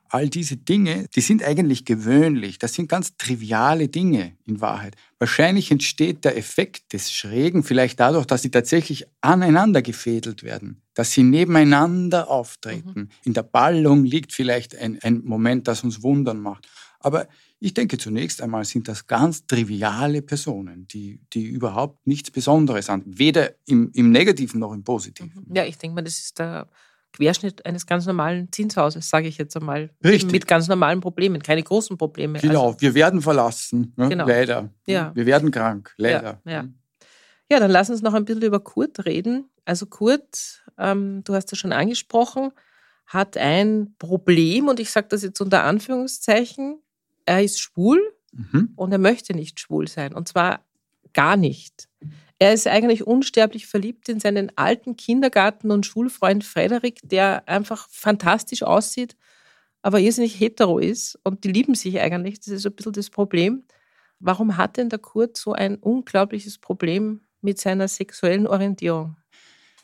All 0.08 0.30
diese 0.30 0.56
Dinge, 0.56 1.08
die 1.16 1.22
sind 1.22 1.44
eigentlich 1.44 1.84
gewöhnlich. 1.84 2.60
Das 2.60 2.74
sind 2.74 2.88
ganz 2.88 3.18
triviale 3.18 3.90
Dinge 3.90 4.38
in 4.46 4.62
Wahrheit. 4.62 4.96
Wahrscheinlich 5.20 5.72
entsteht 5.72 6.24
der 6.24 6.38
Effekt 6.38 6.94
des 6.94 7.12
Schrägen 7.12 7.64
vielleicht 7.64 8.00
dadurch, 8.00 8.26
dass 8.26 8.44
sie 8.44 8.52
tatsächlich 8.52 9.08
aneinander 9.22 9.82
gefädelt 9.82 10.44
werden, 10.44 10.82
dass 10.94 11.12
sie 11.12 11.24
nebeneinander 11.24 12.30
auftreten. 12.30 12.94
Mhm. 12.96 13.10
In 13.26 13.34
der 13.34 13.44
Ballung 13.44 14.06
liegt 14.06 14.32
vielleicht 14.32 14.78
ein, 14.78 15.00
ein 15.02 15.22
Moment, 15.26 15.68
das 15.68 15.84
uns 15.84 16.04
wundern 16.04 16.40
macht. 16.40 16.68
Aber 17.06 17.28
ich 17.60 17.76
denke, 17.76 18.00
zunächst 18.00 18.42
einmal 18.42 18.66
sind 18.66 18.88
das 18.88 19.06
ganz 19.06 19.46
triviale 19.46 20.24
Personen, 20.24 20.88
die, 20.88 21.22
die 21.34 21.44
überhaupt 21.44 22.08
nichts 22.08 22.32
Besonderes 22.32 22.90
haben, 22.90 23.04
weder 23.06 23.52
im, 23.68 23.92
im 23.94 24.10
Negativen 24.10 24.60
noch 24.60 24.74
im 24.74 24.84
Positiven. 24.84 25.46
Ja, 25.54 25.66
ich 25.66 25.78
denke 25.78 25.94
mal, 25.94 26.02
das 26.02 26.18
ist 26.18 26.40
der 26.40 26.68
Querschnitt 27.14 27.64
eines 27.64 27.86
ganz 27.86 28.08
normalen 28.08 28.52
Zinshauses, 28.52 29.08
sage 29.08 29.28
ich 29.28 29.38
jetzt 29.38 29.56
einmal. 29.56 29.92
Richtig. 30.04 30.32
Mit 30.32 30.48
ganz 30.48 30.68
normalen 30.68 31.00
Problemen, 31.00 31.44
keine 31.44 31.62
großen 31.62 31.96
Probleme. 31.96 32.40
Genau, 32.40 32.70
also, 32.70 32.82
wir 32.82 32.96
werden 32.96 33.22
verlassen, 33.22 33.94
ne? 33.98 34.10
genau. 34.10 34.28
leider. 34.28 34.72
Ja. 34.88 35.12
Wir 35.14 35.28
werden 35.28 35.52
krank, 35.52 35.94
leider. 35.98 36.42
Ja, 36.44 36.52
ja. 36.52 36.66
ja, 37.52 37.60
dann 37.60 37.70
lass 37.70 37.92
uns 37.92 38.02
noch 38.02 38.16
ein 38.16 38.26
bisschen 38.26 38.42
über 38.42 38.62
Kurt 38.62 39.06
reden. 39.06 39.48
Also 39.64 39.86
Kurt, 39.86 40.64
ähm, 40.80 41.24
du 41.24 41.36
hast 41.36 41.52
ja 41.52 41.56
schon 41.56 41.72
angesprochen, 41.72 42.50
hat 43.06 43.38
ein 43.38 43.96
Problem, 44.00 44.70
und 44.70 44.80
ich 44.80 44.90
sage 44.90 45.06
das 45.10 45.22
jetzt 45.22 45.40
unter 45.40 45.66
Anführungszeichen, 45.66 46.82
er 47.26 47.44
ist 47.44 47.60
schwul 47.60 48.02
mhm. 48.32 48.74
und 48.76 48.92
er 48.92 48.98
möchte 48.98 49.34
nicht 49.34 49.60
schwul 49.60 49.88
sein. 49.88 50.14
Und 50.14 50.28
zwar 50.28 50.66
gar 51.14 51.38
nicht. 51.38 51.88
Er 52.38 52.54
ist 52.54 52.68
eigentlich 52.68 53.08
unsterblich 53.08 53.68
verliebt 53.68 54.10
in 54.10 54.20
seinen 54.20 54.52
alten 54.58 54.98
Kindergarten- 54.98 55.72
und 55.72 55.86
Schulfreund 55.86 56.44
Frederik, 56.44 57.00
der 57.04 57.48
einfach 57.48 57.88
fantastisch 57.90 58.64
aussieht, 58.64 59.16
aber 59.82 60.00
irrsinnig 60.00 60.40
hetero 60.40 60.80
ist. 60.80 61.18
Und 61.24 61.44
die 61.44 61.52
lieben 61.52 61.76
sich 61.76 62.00
eigentlich. 62.00 62.40
Das 62.40 62.50
ist 62.50 62.64
so 62.64 62.70
ein 62.70 62.76
bisschen 62.76 62.94
das 62.94 63.10
Problem. 63.10 63.64
Warum 64.20 64.58
hat 64.58 64.78
denn 64.78 64.90
der 64.90 65.00
Kurt 65.00 65.38
so 65.38 65.54
ein 65.54 65.78
unglaubliches 65.78 66.58
Problem 66.58 67.22
mit 67.42 67.60
seiner 67.60 67.88
sexuellen 67.88 68.48
Orientierung? 68.48 69.16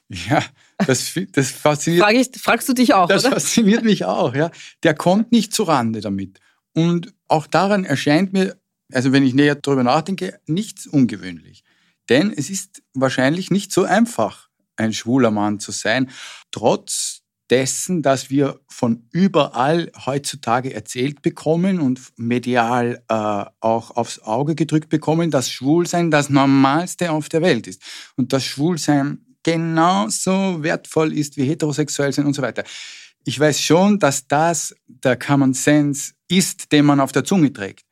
Ja, 0.09 0.43
das, 0.77 1.13
das 1.31 1.51
fasziniert. 1.51 2.03
Frag 2.03 2.15
ich, 2.15 2.29
fragst 2.41 2.67
du 2.67 2.73
dich 2.73 2.93
auch? 2.93 3.07
Das 3.07 3.23
oder? 3.23 3.35
fasziniert 3.35 3.85
mich 3.85 4.03
auch. 4.03 4.35
Ja, 4.35 4.51
der 4.83 4.93
kommt 4.93 5.31
nicht 5.31 5.53
zu 5.53 5.63
Rande 5.63 6.01
damit. 6.01 6.39
Und 6.73 7.13
auch 7.31 7.47
daran 7.47 7.85
erscheint 7.85 8.33
mir, 8.33 8.57
also 8.91 9.11
wenn 9.11 9.23
ich 9.23 9.33
näher 9.33 9.55
darüber 9.55 9.83
nachdenke, 9.83 10.39
nichts 10.47 10.87
ungewöhnlich. 10.87 11.63
Denn 12.09 12.31
es 12.35 12.49
ist 12.49 12.83
wahrscheinlich 12.93 13.51
nicht 13.51 13.71
so 13.71 13.83
einfach, 13.83 14.49
ein 14.75 14.93
schwuler 14.93 15.31
Mann 15.31 15.59
zu 15.59 15.71
sein, 15.71 16.09
trotz 16.51 17.21
dessen, 17.49 18.01
dass 18.01 18.29
wir 18.29 18.59
von 18.67 19.07
überall 19.11 19.91
heutzutage 20.05 20.73
erzählt 20.73 21.21
bekommen 21.21 21.79
und 21.79 22.01
medial 22.15 23.03
äh, 23.09 23.45
auch 23.59 23.91
aufs 23.91 24.19
Auge 24.19 24.55
gedrückt 24.55 24.89
bekommen, 24.89 25.31
dass 25.31 25.51
Schwulsein 25.51 26.11
das 26.11 26.29
Normalste 26.29 27.11
auf 27.11 27.29
der 27.29 27.41
Welt 27.41 27.67
ist 27.67 27.81
und 28.15 28.31
dass 28.33 28.45
Schwulsein 28.45 29.25
genauso 29.43 30.63
wertvoll 30.63 31.13
ist 31.13 31.35
wie 31.35 31.45
heterosexuell 31.45 32.13
sein 32.13 32.25
und 32.25 32.33
so 32.33 32.41
weiter. 32.41 32.63
Ich 33.23 33.39
weiß 33.39 33.61
schon, 33.61 33.99
dass 33.99 34.27
das 34.27 34.75
der 34.87 35.17
Common 35.17 35.53
Sense 35.53 36.13
ist, 36.27 36.71
den 36.71 36.85
man 36.85 36.99
auf 36.99 37.11
der 37.11 37.23
Zunge 37.23 37.53
trägt. 37.53 37.85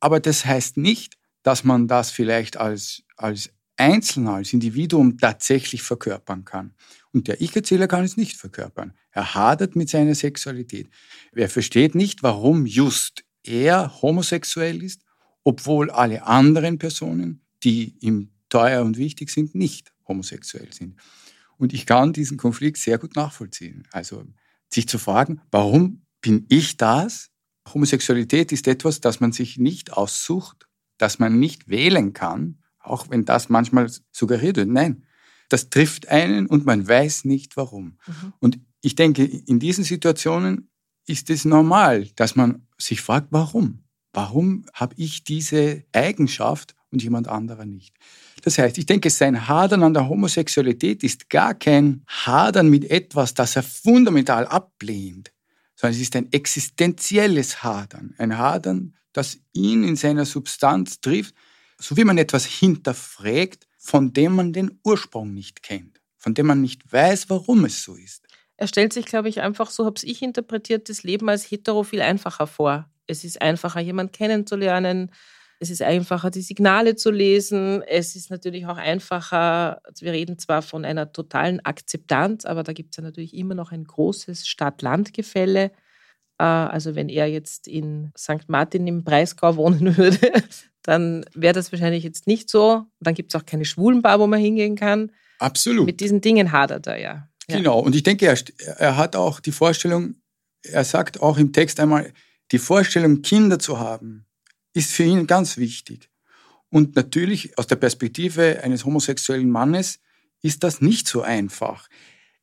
Aber 0.00 0.18
das 0.18 0.44
heißt 0.44 0.76
nicht, 0.76 1.16
dass 1.42 1.62
man 1.62 1.86
das 1.86 2.10
vielleicht 2.10 2.56
als, 2.56 3.02
als 3.16 3.50
Einzelner, 3.76 4.34
als 4.34 4.52
Individuum 4.52 5.18
tatsächlich 5.18 5.82
verkörpern 5.82 6.44
kann. 6.44 6.74
Und 7.12 7.28
der 7.28 7.40
Ich-Erzähler 7.40 7.86
kann 7.86 8.04
es 8.04 8.16
nicht 8.16 8.36
verkörpern. 8.36 8.94
Er 9.10 9.34
hadert 9.34 9.76
mit 9.76 9.88
seiner 9.88 10.14
Sexualität. 10.14 10.88
Er 11.34 11.48
versteht 11.48 11.94
nicht, 11.94 12.22
warum 12.22 12.66
just 12.66 13.24
er 13.44 14.02
homosexuell 14.02 14.82
ist, 14.82 15.02
obwohl 15.44 15.90
alle 15.90 16.26
anderen 16.26 16.78
Personen, 16.78 17.42
die 17.62 17.96
ihm 18.00 18.30
teuer 18.48 18.82
und 18.82 18.96
wichtig 18.96 19.30
sind, 19.30 19.54
nicht 19.54 19.92
homosexuell 20.06 20.72
sind. 20.72 20.96
Und 21.58 21.72
ich 21.72 21.86
kann 21.86 22.12
diesen 22.12 22.38
Konflikt 22.38 22.78
sehr 22.78 22.98
gut 22.98 23.16
nachvollziehen. 23.16 23.86
Also 23.92 24.24
sich 24.72 24.88
zu 24.88 24.98
fragen, 24.98 25.40
warum 25.50 26.02
bin 26.20 26.46
ich 26.48 26.76
das? 26.76 27.30
Homosexualität 27.72 28.52
ist 28.52 28.66
etwas, 28.66 29.00
das 29.00 29.20
man 29.20 29.32
sich 29.32 29.58
nicht 29.58 29.92
aussucht, 29.92 30.68
das 30.98 31.18
man 31.18 31.38
nicht 31.38 31.68
wählen 31.68 32.12
kann, 32.12 32.58
auch 32.78 33.10
wenn 33.10 33.24
das 33.24 33.48
manchmal 33.48 33.90
suggeriert 34.10 34.56
wird. 34.56 34.68
Nein, 34.68 35.04
das 35.48 35.70
trifft 35.70 36.08
einen 36.08 36.46
und 36.46 36.64
man 36.64 36.86
weiß 36.86 37.24
nicht 37.24 37.56
warum. 37.56 37.98
Mhm. 38.06 38.32
Und 38.40 38.60
ich 38.80 38.94
denke, 38.94 39.24
in 39.24 39.60
diesen 39.60 39.84
Situationen 39.84 40.70
ist 41.06 41.30
es 41.30 41.44
normal, 41.44 42.08
dass 42.16 42.36
man 42.36 42.66
sich 42.78 43.00
fragt, 43.00 43.28
warum? 43.30 43.84
Warum 44.12 44.66
habe 44.72 44.94
ich 44.98 45.24
diese 45.24 45.84
Eigenschaft 45.92 46.74
und 46.92 47.02
jemand 47.02 47.28
anderer 47.28 47.64
nicht? 47.64 47.94
Das 48.42 48.58
heißt, 48.58 48.78
ich 48.78 48.86
denke, 48.86 49.10
sein 49.10 49.48
Hadern 49.48 49.82
an 49.82 49.94
der 49.94 50.08
Homosexualität 50.08 51.02
ist 51.02 51.30
gar 51.30 51.54
kein 51.54 52.04
Hadern 52.06 52.68
mit 52.68 52.90
etwas, 52.90 53.34
das 53.34 53.56
er 53.56 53.62
fundamental 53.62 54.46
ablehnt, 54.46 55.32
sondern 55.74 55.96
es 55.96 56.02
ist 56.02 56.16
ein 56.16 56.30
existenzielles 56.32 57.62
Hadern. 57.62 58.14
Ein 58.18 58.36
Hadern, 58.36 58.94
das 59.12 59.38
ihn 59.52 59.84
in 59.84 59.96
seiner 59.96 60.24
Substanz 60.24 61.00
trifft, 61.00 61.34
so 61.78 61.96
wie 61.96 62.04
man 62.04 62.18
etwas 62.18 62.44
hinterfragt, 62.44 63.66
von 63.78 64.12
dem 64.12 64.36
man 64.36 64.52
den 64.52 64.78
Ursprung 64.84 65.34
nicht 65.34 65.62
kennt, 65.62 66.00
von 66.16 66.34
dem 66.34 66.46
man 66.46 66.60
nicht 66.60 66.92
weiß, 66.92 67.28
warum 67.30 67.64
es 67.64 67.82
so 67.82 67.96
ist. 67.96 68.26
Er 68.56 68.68
stellt 68.68 68.92
sich, 68.92 69.06
glaube 69.06 69.28
ich, 69.28 69.40
einfach, 69.40 69.70
so 69.70 69.84
habe 69.84 70.00
ich 70.04 70.22
interpretiert, 70.22 70.88
das 70.88 71.02
Leben 71.02 71.28
als 71.28 71.50
hetero 71.50 71.82
viel 71.82 72.00
einfacher 72.00 72.46
vor. 72.46 72.88
Es 73.08 73.24
ist 73.24 73.42
einfacher, 73.42 73.80
jemanden 73.80 74.12
kennenzulernen. 74.12 75.10
Es 75.62 75.70
ist 75.70 75.80
einfacher, 75.80 76.32
die 76.32 76.42
Signale 76.42 76.96
zu 76.96 77.12
lesen. 77.12 77.82
Es 77.82 78.16
ist 78.16 78.30
natürlich 78.30 78.66
auch 78.66 78.78
einfacher, 78.78 79.80
also 79.84 80.04
wir 80.04 80.10
reden 80.10 80.36
zwar 80.36 80.60
von 80.60 80.84
einer 80.84 81.12
totalen 81.12 81.64
Akzeptanz, 81.64 82.44
aber 82.44 82.64
da 82.64 82.72
gibt 82.72 82.92
es 82.92 82.96
ja 82.96 83.04
natürlich 83.04 83.32
immer 83.32 83.54
noch 83.54 83.70
ein 83.70 83.84
großes 83.84 84.48
Stadt-Land-Gefälle. 84.48 85.70
Äh, 86.38 86.42
also 86.42 86.96
wenn 86.96 87.08
er 87.08 87.28
jetzt 87.28 87.68
in 87.68 88.10
St. 88.18 88.48
Martin 88.48 88.88
im 88.88 89.04
Breisgau 89.04 89.54
wohnen 89.56 89.96
würde, 89.96 90.32
dann 90.82 91.24
wäre 91.32 91.54
das 91.54 91.70
wahrscheinlich 91.70 92.02
jetzt 92.02 92.26
nicht 92.26 92.50
so. 92.50 92.86
Dann 92.98 93.14
gibt 93.14 93.32
es 93.32 93.40
auch 93.40 93.46
keine 93.46 93.64
Schwulenbar, 93.64 94.18
wo 94.18 94.26
man 94.26 94.40
hingehen 94.40 94.74
kann. 94.74 95.12
Absolut. 95.38 95.86
Mit 95.86 96.00
diesen 96.00 96.20
Dingen 96.20 96.50
hadert 96.50 96.88
er 96.88 96.98
ja. 96.98 97.28
ja. 97.48 97.56
Genau. 97.56 97.78
Und 97.78 97.94
ich 97.94 98.02
denke, 98.02 98.26
er, 98.26 98.36
er 98.80 98.96
hat 98.96 99.14
auch 99.14 99.38
die 99.38 99.52
Vorstellung, 99.52 100.16
er 100.64 100.82
sagt 100.82 101.22
auch 101.22 101.38
im 101.38 101.52
Text 101.52 101.78
einmal, 101.78 102.12
die 102.50 102.58
Vorstellung, 102.58 103.22
Kinder 103.22 103.60
zu 103.60 103.78
haben, 103.78 104.26
ist 104.72 104.92
für 104.92 105.04
ihn 105.04 105.26
ganz 105.26 105.56
wichtig. 105.56 106.10
Und 106.68 106.96
natürlich 106.96 107.58
aus 107.58 107.66
der 107.66 107.76
Perspektive 107.76 108.60
eines 108.62 108.84
homosexuellen 108.84 109.50
Mannes 109.50 110.00
ist 110.40 110.64
das 110.64 110.80
nicht 110.80 111.06
so 111.06 111.22
einfach. 111.22 111.88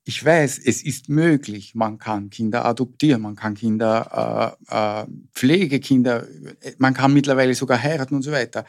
Ich 0.06 0.24
weiß, 0.24 0.60
es 0.60 0.84
ist 0.84 1.10
möglich. 1.10 1.76
Man 1.76 1.98
kann 1.98 2.30
Kinder 2.30 2.66
adoptieren, 2.66 3.22
man 3.22 3.36
kann 3.36 3.56
Kinder, 3.56 4.58
äh, 4.70 5.02
äh, 5.02 5.06
Pflegekinder, 5.34 6.28
man 6.78 6.94
kann 6.94 7.14
mittlerweile 7.14 7.54
sogar 7.54 7.82
heiraten 7.82 8.16
und 8.16 8.24
so 8.24 8.32
weiter. 8.32 8.66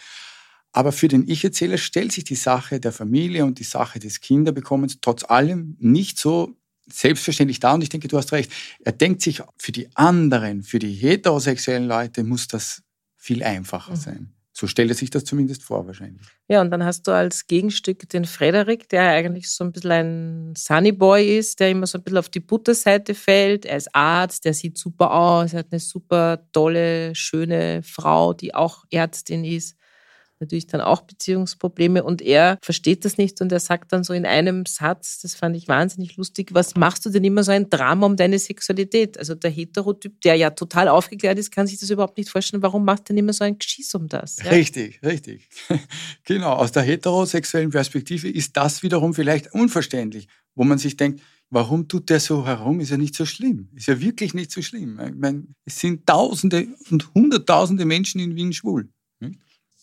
Aber 0.73 0.93
für 0.93 1.09
den 1.09 1.29
Ich-Erzähler 1.29 1.79
stellt 1.79 2.13
sich 2.13 2.25
die 2.25 2.37
Sache 2.37 2.81
der 2.81 2.93
Familie 2.93 3.45
und 3.45 3.59
die 3.59 3.65
Sache 3.65 3.99
des 3.99 4.21
Kinderbekommens 4.21 4.99
trotz 5.01 5.25
allem 5.25 5.77
nicht 5.81 6.19
so 6.19 6.57
selbstverständlich 6.87 7.61
dar. 7.61 7.75
Und 7.75 7.83
ich 7.83 7.89
denke, 7.89 8.09
du 8.09 8.19
hast 8.19 8.33
recht. 8.33 8.53
Er 8.85 8.93
denkt 8.93 9.23
sich, 9.23 9.43
für 9.57 9.73
die 9.73 9.89
anderen, 9.97 10.63
für 10.63 10.79
die 10.79 10.93
heterosexuellen 10.93 11.87
Leute 11.87 12.25
muss 12.25 12.49
das 12.49 12.83
viel 13.21 13.45
einfacher 13.45 13.93
mhm. 13.93 13.97
sein. 13.97 14.35
So 14.53 14.67
stellt 14.67 14.91
er 14.91 14.97
sich 14.97 15.11
das 15.11 15.25
zumindest 15.25 15.63
vor, 15.63 15.87
wahrscheinlich. 15.87 16.27
Ja, 16.49 16.61
und 16.61 16.71
dann 16.71 16.85
hast 16.85 17.07
du 17.07 17.13
als 17.13 17.47
Gegenstück 17.47 18.09
den 18.09 18.25
Frederik, 18.25 18.89
der 18.89 19.09
eigentlich 19.09 19.49
so 19.49 19.63
ein 19.63 19.73
bisschen 19.73 19.93
ein 19.93 20.55
Sunnyboy 20.57 21.39
ist, 21.39 21.61
der 21.61 21.71
immer 21.71 21.87
so 21.87 21.99
ein 21.99 22.03
bisschen 22.03 22.19
auf 22.19 22.29
die 22.29 22.41
Butterseite 22.41 23.15
fällt. 23.15 23.65
Er 23.65 23.77
ist 23.77 23.95
Arzt, 23.95 24.45
der 24.45 24.53
sieht 24.53 24.77
super 24.77 25.13
aus, 25.13 25.53
er 25.53 25.61
hat 25.61 25.69
eine 25.71 25.81
super 25.81 26.45
tolle, 26.53 27.15
schöne 27.15 27.83
Frau, 27.85 28.35
die 28.35 28.55
auch 28.55 28.85
Ärztin 28.91 29.45
ist 29.45 29.77
natürlich 30.41 30.67
dann 30.67 30.81
auch 30.81 31.03
Beziehungsprobleme 31.03 32.03
und 32.03 32.23
er 32.23 32.59
versteht 32.63 33.05
das 33.05 33.19
nicht 33.19 33.41
und 33.41 33.53
er 33.53 33.61
sagt 33.61 33.93
dann 33.93 34.05
so 34.05 34.13
in 34.13 34.27
einem 34.27 34.67
Satz, 34.67 35.21
das 35.21 35.35
fand 35.35 35.57
ich 35.57 35.69
wahnsinnig 35.69 36.17
lustig, 36.17 36.51
was 36.53 36.75
machst 36.77 37.05
du 37.05 37.11
denn 37.11 37.25
immer 37.25 37.45
so 37.45 37.53
ein 37.53 37.69
Drama 37.71 38.07
um 38.07 38.17
deine 38.17 38.39
Sexualität? 38.39 39.19
Also 39.19 39.35
der 39.35 39.51
Heterotyp, 39.51 40.21
der 40.23 40.37
ja 40.37 40.51
total 40.51 40.89
aufgeklärt 40.89 41.39
ist, 41.39 41.51
kann 41.51 41.67
sich 41.67 41.79
das 41.79 41.91
überhaupt 41.91 42.19
nicht 42.19 42.31
vorstellen, 42.31 42.63
warum 42.63 42.85
macht 42.85 43.09
denn 43.09 43.19
immer 43.19 43.33
so 43.33 43.45
ein 43.45 43.59
Geschiss 43.59 43.95
um 43.95 44.09
das? 44.09 44.39
Ja? 44.39 44.51
Richtig, 44.51 45.01
richtig. 45.03 45.49
genau, 46.25 46.53
aus 46.53 46.73
der 46.73 46.83
heterosexuellen 46.83 47.71
Perspektive 47.71 48.29
ist 48.29 48.57
das 48.57 48.83
wiederum 48.83 49.15
vielleicht 49.15 49.53
unverständlich, 49.53 50.29
wo 50.55 50.65
man 50.65 50.79
sich 50.79 50.97
denkt, 50.97 51.21
warum 51.51 51.89
tut 51.89 52.09
der 52.09 52.21
so 52.21 52.47
herum? 52.47 52.81
Ist 52.81 52.91
ja 52.91 52.97
nicht 52.97 53.15
so 53.15 53.27
schlimm. 53.27 53.69
Ist 53.75 53.89
ja 53.89 54.01
wirklich 54.01 54.35
nicht 54.35 54.51
so 54.51 54.63
schlimm. 54.63 54.99
Ich 55.05 55.15
meine, 55.15 55.47
es 55.65 55.81
sind 55.81 56.07
Tausende 56.07 56.69
und 56.91 57.13
Hunderttausende 57.15 57.85
Menschen 57.85 58.21
in 58.21 58.37
Wien 58.37 58.53
schwul. 58.53 58.89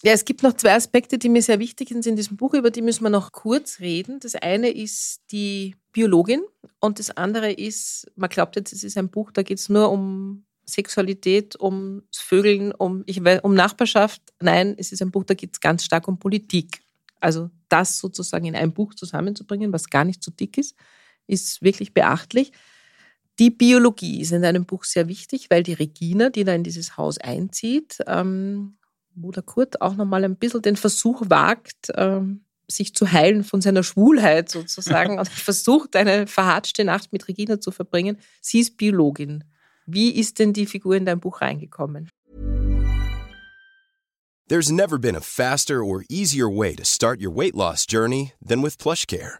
Ja, 0.03 0.12
es 0.12 0.25
gibt 0.25 0.43
noch 0.43 0.53
zwei 0.53 0.75
Aspekte, 0.75 1.17
die 1.17 1.29
mir 1.29 1.41
sehr 1.41 1.60
wichtig 1.60 1.89
sind 1.89 2.05
in 2.05 2.15
diesem 2.15 2.38
Buch, 2.38 2.53
über 2.53 2.69
die 2.69 2.83
müssen 2.83 3.03
wir 3.03 3.10
noch 3.10 3.31
kurz 3.31 3.79
reden. 3.79 4.19
Das 4.19 4.36
eine 4.36 4.69
ist 4.69 5.21
die 5.31 5.75
Biologin 5.91 6.41
und 6.79 6.99
das 6.99 7.10
andere 7.17 7.51
ist, 7.51 8.12
man 8.15 8.29
glaubt 8.29 8.55
jetzt, 8.55 8.73
es 8.73 8.83
ist 8.83 8.97
ein 8.97 9.10
Buch, 9.10 9.31
da 9.31 9.41
geht 9.41 9.57
es 9.57 9.69
nur 9.69 9.89
um 9.89 10.45
Sexualität, 10.67 11.55
um 11.55 12.03
Vögeln, 12.15 12.73
um, 12.73 13.03
ich 13.07 13.23
weiß, 13.23 13.39
um 13.41 13.55
Nachbarschaft. 13.55 14.21
Nein, 14.39 14.75
es 14.77 14.91
ist 14.91 15.01
ein 15.01 15.12
Buch, 15.12 15.23
da 15.23 15.33
geht 15.33 15.53
es 15.53 15.62
ganz 15.62 15.83
stark 15.83 16.07
um 16.07 16.19
Politik. 16.19 16.81
Also 17.19 17.49
das 17.67 17.97
sozusagen 17.97 18.45
in 18.45 18.55
ein 18.55 18.73
Buch 18.73 18.93
zusammenzubringen, 18.93 19.73
was 19.73 19.89
gar 19.89 20.05
nicht 20.05 20.23
so 20.23 20.29
dick 20.29 20.60
ist, 20.60 20.75
ist 21.25 21.63
wirklich 21.63 21.95
beachtlich. 21.95 22.51
Die 23.39 23.49
Biologie 23.49 24.21
ist 24.21 24.31
in 24.31 24.45
einem 24.45 24.65
Buch 24.65 24.83
sehr 24.83 25.07
wichtig, 25.07 25.49
weil 25.49 25.63
die 25.63 25.73
Regina, 25.73 26.29
die 26.29 26.43
da 26.43 26.53
in 26.53 26.63
dieses 26.63 26.97
Haus 26.97 27.17
einzieht, 27.17 27.97
ähm, 28.05 28.77
wo 29.17 29.32
der 29.32 29.43
Kurt 29.43 29.82
auch 29.82 29.95
nochmal 29.95 30.23
ein 30.23 30.36
bisschen 30.36 30.62
den 30.62 30.75
Versuch 30.75 31.23
wagt, 31.27 31.91
ähm, 31.95 32.45
sich 32.69 32.93
zu 32.93 33.12
heilen 33.12 33.43
von 33.43 33.62
seiner 33.62 33.84
Schwulheit 33.84 34.49
sozusagen 34.49 35.19
und 35.19 35.27
versucht, 35.27 35.95
eine 35.95 36.27
verhatschte 36.27 36.84
Nacht 36.84 37.12
mit 37.13 37.27
Regina 37.27 37.60
zu 37.60 37.71
verbringen. 37.71 38.17
Sie 38.41 38.60
ist 38.60 38.77
Biologin. 38.77 39.43
Wie 39.86 40.12
ist 40.12 40.39
denn 40.39 40.53
die 40.53 40.65
Figur 40.65 40.95
in 40.95 41.06
dein 41.06 41.19
Buch 41.19 41.41
reingekommen? 41.41 42.10
There's 44.49 44.71
never 44.71 44.97
been 44.97 45.15
a 45.15 45.21
faster 45.21 45.84
or 45.84 46.03
easier 46.10 46.47
way 46.47 46.73
to 46.75 46.86
start 46.86 47.21
your 47.21 47.36
weight 47.36 47.53
loss 47.53 47.86
journey 47.86 48.34
than 48.41 48.62
with 48.62 48.77
PlushCare. 48.77 49.39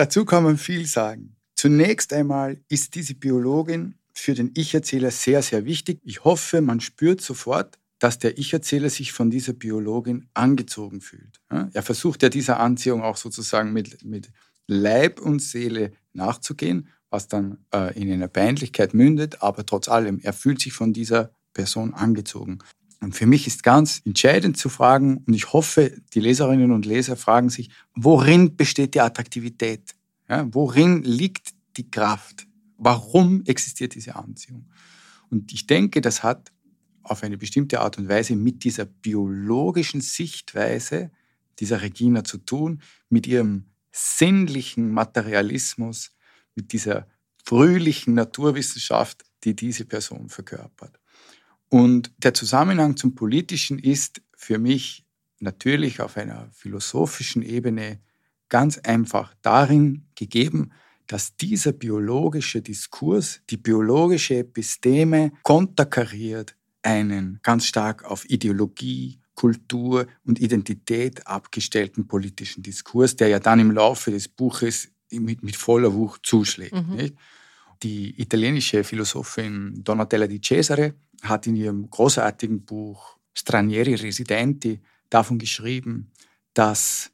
Dazu 0.00 0.24
kann 0.24 0.44
man 0.44 0.56
viel 0.56 0.86
sagen. 0.86 1.36
Zunächst 1.54 2.14
einmal 2.14 2.56
ist 2.70 2.94
diese 2.94 3.14
Biologin 3.14 3.96
für 4.14 4.32
den 4.32 4.50
Ich-Erzähler 4.54 5.10
sehr, 5.10 5.42
sehr 5.42 5.66
wichtig. 5.66 6.00
Ich 6.02 6.24
hoffe, 6.24 6.62
man 6.62 6.80
spürt 6.80 7.20
sofort, 7.20 7.78
dass 7.98 8.18
der 8.18 8.38
Ich-Erzähler 8.38 8.88
sich 8.88 9.12
von 9.12 9.28
dieser 9.30 9.52
Biologin 9.52 10.26
angezogen 10.32 11.02
fühlt. 11.02 11.42
Er 11.50 11.82
versucht 11.82 12.22
ja 12.22 12.30
dieser 12.30 12.60
Anziehung 12.60 13.02
auch 13.02 13.18
sozusagen 13.18 13.74
mit, 13.74 14.02
mit 14.02 14.32
Leib 14.66 15.20
und 15.20 15.42
Seele 15.42 15.92
nachzugehen, 16.14 16.88
was 17.10 17.28
dann 17.28 17.58
äh, 17.74 17.94
in 18.00 18.10
einer 18.10 18.28
Peinlichkeit 18.28 18.94
mündet, 18.94 19.42
aber 19.42 19.66
trotz 19.66 19.90
allem, 19.90 20.18
er 20.22 20.32
fühlt 20.32 20.62
sich 20.62 20.72
von 20.72 20.94
dieser 20.94 21.34
Person 21.52 21.92
angezogen. 21.92 22.60
Und 23.00 23.14
für 23.14 23.26
mich 23.26 23.46
ist 23.46 23.62
ganz 23.62 24.02
entscheidend 24.04 24.58
zu 24.58 24.68
fragen, 24.68 25.24
und 25.26 25.32
ich 25.32 25.52
hoffe, 25.52 26.00
die 26.12 26.20
Leserinnen 26.20 26.70
und 26.70 26.84
Leser 26.84 27.16
fragen 27.16 27.48
sich, 27.48 27.70
worin 27.94 28.56
besteht 28.56 28.94
die 28.94 29.00
Attraktivität? 29.00 29.94
Ja, 30.28 30.46
worin 30.52 31.02
liegt 31.02 31.50
die 31.76 31.90
Kraft? 31.90 32.46
Warum 32.76 33.42
existiert 33.46 33.94
diese 33.94 34.16
Anziehung? 34.16 34.70
Und 35.30 35.52
ich 35.52 35.66
denke, 35.66 36.00
das 36.00 36.22
hat 36.22 36.52
auf 37.02 37.22
eine 37.22 37.38
bestimmte 37.38 37.80
Art 37.80 37.96
und 37.98 38.08
Weise 38.08 38.36
mit 38.36 38.64
dieser 38.64 38.84
biologischen 38.84 40.00
Sichtweise 40.02 41.10
dieser 41.58 41.82
Regina 41.82 42.22
zu 42.24 42.38
tun, 42.38 42.82
mit 43.08 43.26
ihrem 43.26 43.64
sinnlichen 43.90 44.92
Materialismus, 44.92 46.12
mit 46.54 46.72
dieser 46.72 47.06
fröhlichen 47.44 48.14
Naturwissenschaft, 48.14 49.24
die 49.44 49.56
diese 49.56 49.84
Person 49.84 50.28
verkörpert. 50.28 50.99
Und 51.70 52.12
der 52.18 52.34
Zusammenhang 52.34 52.96
zum 52.96 53.14
Politischen 53.14 53.78
ist 53.78 54.20
für 54.36 54.58
mich 54.58 55.06
natürlich 55.38 56.00
auf 56.00 56.16
einer 56.16 56.48
philosophischen 56.52 57.42
Ebene 57.42 58.00
ganz 58.48 58.76
einfach 58.78 59.34
darin 59.40 60.06
gegeben, 60.16 60.72
dass 61.06 61.36
dieser 61.36 61.72
biologische 61.72 62.60
Diskurs, 62.60 63.40
die 63.50 63.56
biologische 63.56 64.38
Episteme 64.38 65.32
konterkariert 65.42 66.56
einen 66.82 67.40
ganz 67.42 67.66
stark 67.66 68.04
auf 68.04 68.28
Ideologie, 68.28 69.20
Kultur 69.34 70.06
und 70.24 70.40
Identität 70.40 71.26
abgestellten 71.26 72.06
politischen 72.06 72.62
Diskurs, 72.62 73.16
der 73.16 73.28
ja 73.28 73.38
dann 73.38 73.60
im 73.60 73.70
Laufe 73.70 74.10
des 74.10 74.28
Buches 74.28 74.88
mit, 75.10 75.42
mit 75.42 75.56
voller 75.56 75.94
Wucht 75.94 76.26
zuschlägt. 76.26 76.74
Mhm. 76.74 77.12
Die 77.82 78.20
italienische 78.20 78.84
Philosophin 78.84 79.82
Donatella 79.82 80.26
di 80.26 80.40
Cesare 80.40 80.94
hat 81.22 81.46
in 81.46 81.56
ihrem 81.56 81.88
großartigen 81.90 82.64
Buch 82.64 83.18
Stranieri 83.34 83.94
Residenti 83.94 84.80
davon 85.08 85.38
geschrieben, 85.38 86.12
dass 86.54 87.10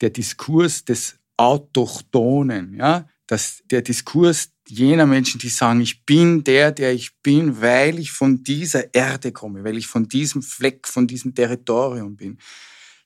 der 0.00 0.10
Diskurs 0.10 0.84
des 0.84 1.18
Autochtonen, 1.36 2.74
ja, 2.74 3.06
dass 3.26 3.62
der 3.70 3.82
Diskurs 3.82 4.50
jener 4.66 5.06
Menschen, 5.06 5.38
die 5.38 5.48
sagen, 5.48 5.80
ich 5.80 6.04
bin 6.04 6.44
der, 6.44 6.72
der 6.72 6.92
ich 6.92 7.16
bin, 7.20 7.60
weil 7.60 7.98
ich 7.98 8.10
von 8.10 8.42
dieser 8.42 8.92
Erde 8.94 9.32
komme, 9.32 9.64
weil 9.64 9.76
ich 9.76 9.86
von 9.86 10.08
diesem 10.08 10.42
Fleck, 10.42 10.86
von 10.88 11.06
diesem 11.06 11.34
Territorium 11.34 12.16
bin, 12.16 12.38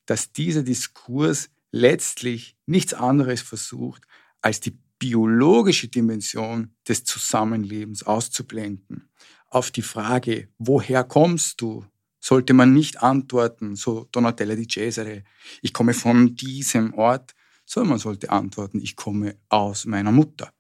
dass 0.07 0.33
dieser 0.33 0.63
Diskurs 0.63 1.51
letztlich 1.71 2.57
nichts 2.67 2.95
anderes 2.95 3.43
versucht, 3.43 4.03
als 4.41 4.61
die 4.61 4.77
biologische 4.99 5.89
Dimension 5.89 6.75
des 6.89 7.05
Zusammenlebens 7.05 8.05
auszublenden. 8.05 9.09
Auf 9.53 9.71
die 9.71 9.83
Frage, 9.83 10.49
woher 10.57 11.05
kommst 11.05 11.61
du, 11.61 11.85
sollte 12.19 12.55
man 12.55 12.73
nicht 12.73 13.03
antworten, 13.03 13.77
so 13.77 14.09
Donatella 14.11 14.55
di 14.55 14.67
Cesare, 14.67 15.25
ich 15.61 15.75
komme 15.75 15.93
von 15.93 16.35
diesem 16.35 16.95
Ort, 16.95 17.35
sondern 17.67 17.91
man 17.91 17.99
sollte 17.99 18.31
antworten, 18.31 18.81
ich 18.81 18.97
komme 18.97 19.37
aus 19.51 19.85
meiner 19.85 20.11
Mutter. 20.11 20.55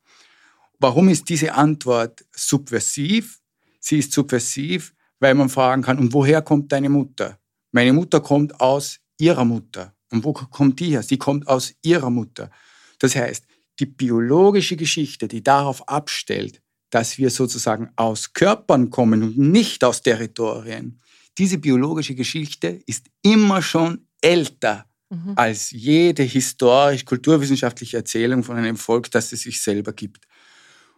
Warum 0.78 1.08
ist 1.08 1.30
diese 1.30 1.54
Antwort 1.54 2.26
subversiv? 2.32 3.40
Sie 3.80 3.96
ist 3.96 4.12
subversiv, 4.12 4.94
weil 5.20 5.34
man 5.36 5.48
fragen 5.48 5.80
kann, 5.80 5.98
und 5.98 6.12
woher 6.12 6.42
kommt 6.42 6.70
deine 6.70 6.90
Mutter? 6.90 7.38
Meine 7.70 7.94
Mutter 7.94 8.20
kommt 8.20 8.60
aus 8.60 9.00
ihrer 9.16 9.46
Mutter. 9.46 9.94
Und 10.10 10.22
wo 10.22 10.34
kommt 10.34 10.80
die 10.80 10.90
her? 10.90 11.02
Sie 11.02 11.16
kommt 11.16 11.48
aus 11.48 11.72
ihrer 11.80 12.10
Mutter. 12.10 12.50
Das 12.98 13.16
heißt, 13.16 13.46
die 13.78 13.86
biologische 13.86 14.76
Geschichte, 14.76 15.28
die 15.28 15.42
darauf 15.42 15.88
abstellt, 15.88 16.60
dass 16.92 17.16
wir 17.16 17.30
sozusagen 17.30 17.88
aus 17.96 18.34
Körpern 18.34 18.90
kommen 18.90 19.22
und 19.22 19.38
nicht 19.38 19.82
aus 19.82 20.02
Territorien, 20.02 21.00
diese 21.38 21.56
biologische 21.56 22.14
Geschichte 22.14 22.82
ist 22.86 23.06
immer 23.22 23.62
schon 23.62 24.06
älter 24.20 24.84
mhm. 25.08 25.32
als 25.36 25.70
jede 25.70 26.22
historisch-kulturwissenschaftliche 26.22 27.96
Erzählung 27.96 28.44
von 28.44 28.58
einem 28.58 28.76
Volk, 28.76 29.10
das 29.10 29.32
es 29.32 29.40
sich 29.40 29.62
selber 29.62 29.94
gibt. 29.94 30.26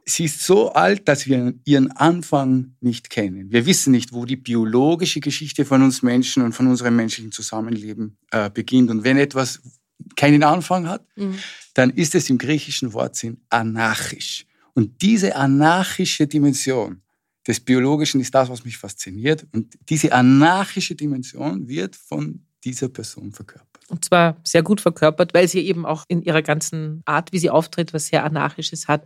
Sie 0.04 0.24
ist 0.24 0.42
so 0.42 0.72
alt, 0.72 1.06
dass 1.06 1.28
wir 1.28 1.54
ihren 1.64 1.92
Anfang 1.92 2.74
nicht 2.80 3.08
kennen. 3.08 3.52
Wir 3.52 3.64
wissen 3.64 3.92
nicht, 3.92 4.12
wo 4.12 4.24
die 4.24 4.36
biologische 4.36 5.20
Geschichte 5.20 5.64
von 5.64 5.80
uns 5.80 6.02
Menschen 6.02 6.42
und 6.42 6.54
von 6.54 6.66
unserem 6.66 6.96
menschlichen 6.96 7.30
Zusammenleben 7.30 8.18
äh, 8.32 8.50
beginnt. 8.50 8.90
Und 8.90 9.04
wenn 9.04 9.16
etwas 9.16 9.62
keinen 10.16 10.42
Anfang 10.42 10.88
hat, 10.88 11.06
mhm. 11.14 11.38
dann 11.74 11.90
ist 11.90 12.16
es 12.16 12.28
im 12.28 12.38
griechischen 12.38 12.92
Wortsinn 12.92 13.40
anarchisch. 13.48 14.44
Und 14.74 15.00
diese 15.02 15.36
anarchische 15.36 16.26
Dimension 16.26 17.00
des 17.46 17.60
Biologischen 17.60 18.20
ist 18.20 18.34
das, 18.34 18.48
was 18.48 18.64
mich 18.64 18.76
fasziniert. 18.76 19.46
Und 19.52 19.74
diese 19.88 20.12
anarchische 20.12 20.94
Dimension 20.94 21.68
wird 21.68 21.96
von 21.96 22.44
dieser 22.64 22.88
Person 22.88 23.32
verkörpert. 23.32 23.68
Und 23.88 24.04
zwar 24.04 24.36
sehr 24.42 24.62
gut 24.62 24.80
verkörpert, 24.80 25.34
weil 25.34 25.46
sie 25.46 25.60
eben 25.60 25.84
auch 25.84 26.04
in 26.08 26.22
ihrer 26.22 26.42
ganzen 26.42 27.02
Art, 27.04 27.32
wie 27.32 27.38
sie 27.38 27.50
auftritt, 27.50 27.92
was 27.92 28.06
sehr 28.06 28.24
Anarchisches 28.24 28.88
hat. 28.88 29.04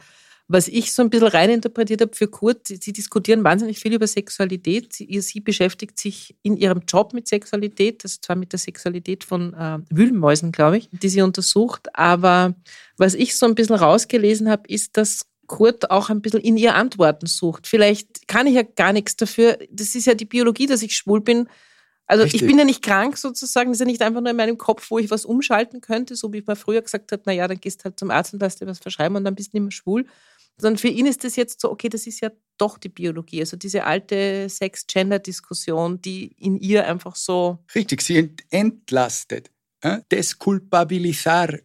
Was 0.51 0.67
ich 0.67 0.95
so 0.95 1.03
ein 1.03 1.11
bisschen 1.11 1.27
reininterpretiert 1.27 2.01
habe 2.01 2.17
für 2.17 2.27
Kurt, 2.27 2.69
Sie 2.69 2.93
diskutieren 2.95 3.45
wahnsinnig 3.45 3.79
viel 3.81 3.93
über 3.93 4.07
Sexualität. 4.07 4.95
Sie, 4.95 5.21
sie 5.21 5.41
beschäftigt 5.41 5.99
sich 5.99 6.39
in 6.43 6.57
ihrem 6.57 6.81
Job 6.89 7.13
mit 7.13 7.29
Sexualität, 7.29 8.03
das 8.03 8.23
zwar 8.23 8.35
mit 8.35 8.53
der 8.53 8.59
Sexualität 8.59 9.25
von 9.25 9.53
äh, 9.53 9.79
Wühlmäusen, 9.91 10.51
glaube 10.51 10.79
ich, 10.79 10.89
die 10.91 11.11
sie 11.11 11.21
untersucht. 11.21 11.95
Aber 11.95 12.55
was 12.97 13.13
ich 13.13 13.37
so 13.37 13.45
ein 13.45 13.55
bisschen 13.55 13.77
rausgelesen 13.77 14.49
habe, 14.49 14.63
ist, 14.69 14.97
dass 14.97 15.27
Kurt 15.49 15.91
auch 15.91 16.11
ein 16.11 16.23
bisschen 16.23 16.41
in 16.41 16.57
ihr 16.57 16.77
Antworten 16.77 17.27
sucht. 17.27 17.67
Vielleicht 17.67 18.29
kann 18.29 18.47
ich 18.47 18.55
ja 18.55 18.63
gar 18.63 18.93
nichts 18.93 19.17
dafür. 19.17 19.59
Das 19.71 19.97
ist 19.97 20.07
ja 20.07 20.15
die 20.15 20.25
Biologie, 20.25 20.67
dass 20.67 20.83
ich 20.83 20.95
schwul 20.95 21.21
bin. 21.21 21.49
Also 22.07 22.23
Richtig. 22.23 22.43
ich 22.43 22.49
bin 22.49 22.59
ja 22.59 22.65
nicht 22.65 22.83
krank 22.83 23.19
sozusagen, 23.19 23.71
das 23.71 23.77
ist 23.77 23.81
ja 23.81 23.87
nicht 23.87 24.01
einfach 24.01 24.23
nur 24.23 24.31
in 24.31 24.37
meinem 24.37 24.57
Kopf, 24.57 24.91
wo 24.91 24.99
ich 24.99 25.11
was 25.11 25.27
umschalten 25.27 25.83
könnte, 25.83 26.17
so 26.17 26.33
wie 26.33 26.43
man 26.47 26.57
früher 26.57 26.81
gesagt 26.81 27.13
hat, 27.13 27.27
naja, 27.27 27.47
dann 27.47 27.61
gehst 27.61 27.85
halt 27.85 27.99
zum 27.99 28.11
Arzt 28.11 28.33
und 28.33 28.41
lässt 28.41 28.63
dir 28.63 28.67
was 28.67 28.79
verschreiben 28.79 29.17
und 29.17 29.25
dann 29.25 29.35
bist 29.35 29.53
du 29.53 29.59
nicht 29.59 29.65
mehr 29.65 29.73
schwul, 29.73 30.07
sondern 30.57 30.79
für 30.79 30.89
ihn 30.89 31.05
ist 31.05 31.25
das 31.25 31.37
jetzt 31.37 31.61
so, 31.61 31.71
okay, 31.71 31.91
das 31.91 32.07
ist 32.07 32.21
ja 32.21 32.31
doch 32.57 32.79
die 32.79 32.89
Biologie. 32.89 33.41
Also 33.41 33.59
diese 33.59 33.85
alte 33.85 34.49
Sex-Gender-Diskussion, 34.49 36.01
die 36.01 36.33
in 36.39 36.57
ihr 36.57 36.87
einfach 36.87 37.15
so. 37.15 37.59
Richtig, 37.75 38.01
sie 38.01 38.35
entlastet. 38.51 39.51
Äh? 39.83 39.99
Desculpabilizar, 40.11 41.59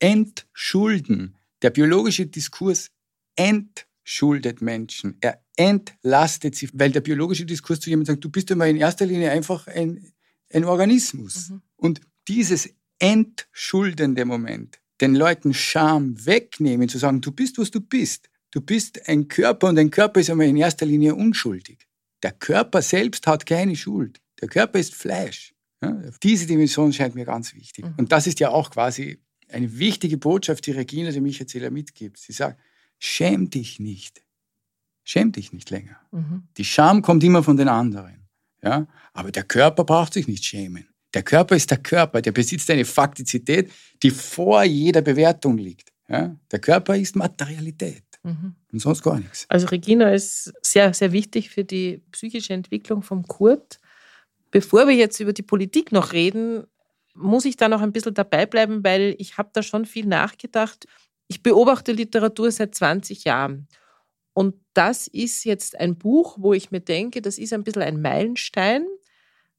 entschulden. 0.00 1.36
Der 1.62 1.70
biologische 1.70 2.26
Diskurs 2.26 2.90
entschuldet 3.36 4.60
Menschen. 4.60 5.16
Er 5.20 5.42
entlastet 5.56 6.56
sie, 6.56 6.68
weil 6.72 6.90
der 6.90 7.00
biologische 7.00 7.46
Diskurs 7.46 7.80
zu 7.80 7.90
jemandem 7.90 8.14
sagt, 8.14 8.24
du 8.24 8.30
bist 8.30 8.50
immer 8.50 8.66
in 8.66 8.76
erster 8.76 9.06
Linie 9.06 9.30
einfach 9.30 9.66
ein, 9.66 10.12
ein 10.52 10.64
Organismus. 10.64 11.50
Mhm. 11.50 11.62
Und 11.76 12.00
dieses 12.28 12.70
entschuldende 12.98 14.24
Moment, 14.24 14.80
den 15.00 15.14
Leuten 15.14 15.52
Scham 15.54 16.24
wegnehmen, 16.24 16.88
zu 16.88 16.98
sagen, 16.98 17.20
du 17.20 17.32
bist, 17.32 17.58
was 17.58 17.70
du 17.70 17.80
bist, 17.80 18.28
Du 18.54 18.60
bist 18.60 19.08
ein 19.08 19.26
Körper 19.26 19.68
und 19.68 19.76
ein 19.80 19.90
Körper 19.90 20.20
ist 20.20 20.30
einmal 20.30 20.46
in 20.46 20.56
erster 20.56 20.86
Linie 20.86 21.16
unschuldig. 21.16 21.88
Der 22.22 22.30
Körper 22.30 22.82
selbst 22.82 23.26
hat 23.26 23.46
keine 23.46 23.74
Schuld. 23.74 24.20
Der 24.40 24.48
Körper 24.48 24.78
ist 24.78 24.94
Fleisch. 24.94 25.52
Ja, 25.82 26.00
diese 26.22 26.46
Dimension 26.46 26.92
scheint 26.92 27.16
mir 27.16 27.24
ganz 27.24 27.52
wichtig. 27.52 27.84
Mhm. 27.84 27.94
Und 27.96 28.12
das 28.12 28.28
ist 28.28 28.38
ja 28.38 28.50
auch 28.50 28.70
quasi 28.70 29.18
eine 29.48 29.76
wichtige 29.76 30.18
Botschaft, 30.18 30.66
die 30.66 30.70
Regina 30.70 31.10
dem 31.10 31.26
Ich-Erzähler 31.26 31.70
mitgibt. 31.70 32.18
Sie 32.18 32.32
sagt, 32.32 32.60
schäm 32.98 33.50
dich 33.50 33.80
nicht. 33.80 34.22
Schäm 35.04 35.32
dich 35.32 35.52
nicht 35.52 35.70
länger. 35.70 35.96
Mhm. 36.12 36.44
Die 36.56 36.64
Scham 36.64 37.02
kommt 37.02 37.22
immer 37.24 37.42
von 37.42 37.56
den 37.56 37.68
anderen. 37.68 38.26
Ja? 38.62 38.86
Aber 39.12 39.30
der 39.30 39.44
Körper 39.44 39.84
braucht 39.84 40.14
sich 40.14 40.26
nicht 40.26 40.44
schämen. 40.44 40.88
Der 41.12 41.22
Körper 41.22 41.54
ist 41.54 41.70
der 41.70 41.78
Körper, 41.78 42.20
der 42.22 42.32
besitzt 42.32 42.70
eine 42.70 42.84
Faktizität, 42.84 43.70
die 44.02 44.10
vor 44.10 44.64
jeder 44.64 45.02
Bewertung 45.02 45.58
liegt. 45.58 45.92
Ja? 46.08 46.34
Der 46.50 46.58
Körper 46.58 46.96
ist 46.96 47.14
Materialität. 47.14 48.04
Mhm. 48.22 48.54
Und 48.72 48.78
sonst 48.78 49.02
gar 49.02 49.18
nichts. 49.18 49.44
Also 49.48 49.66
Regina 49.68 50.10
ist 50.10 50.52
sehr, 50.62 50.92
sehr 50.94 51.12
wichtig 51.12 51.50
für 51.50 51.64
die 51.64 52.02
psychische 52.10 52.54
Entwicklung 52.54 53.02
vom 53.02 53.26
Kurt. 53.28 53.78
Bevor 54.50 54.88
wir 54.88 54.94
jetzt 54.94 55.20
über 55.20 55.32
die 55.32 55.42
Politik 55.42 55.92
noch 55.92 56.12
reden, 56.12 56.64
muss 57.14 57.44
ich 57.44 57.56
da 57.56 57.68
noch 57.68 57.82
ein 57.82 57.92
bisschen 57.92 58.14
dabei 58.14 58.46
bleiben, 58.46 58.82
weil 58.82 59.14
ich 59.18 59.36
habe 59.38 59.50
da 59.52 59.62
schon 59.62 59.84
viel 59.84 60.06
nachgedacht. 60.06 60.86
Ich 61.28 61.42
beobachte 61.42 61.92
Literatur 61.92 62.50
seit 62.50 62.74
20 62.74 63.24
Jahren. 63.24 63.68
Und 64.34 64.56
das 64.74 65.06
ist 65.06 65.44
jetzt 65.44 65.78
ein 65.78 65.96
Buch, 65.96 66.36
wo 66.40 66.52
ich 66.52 66.70
mir 66.70 66.80
denke, 66.80 67.22
das 67.22 67.38
ist 67.38 67.52
ein 67.52 67.64
bisschen 67.64 67.82
ein 67.82 68.02
Meilenstein. 68.02 68.86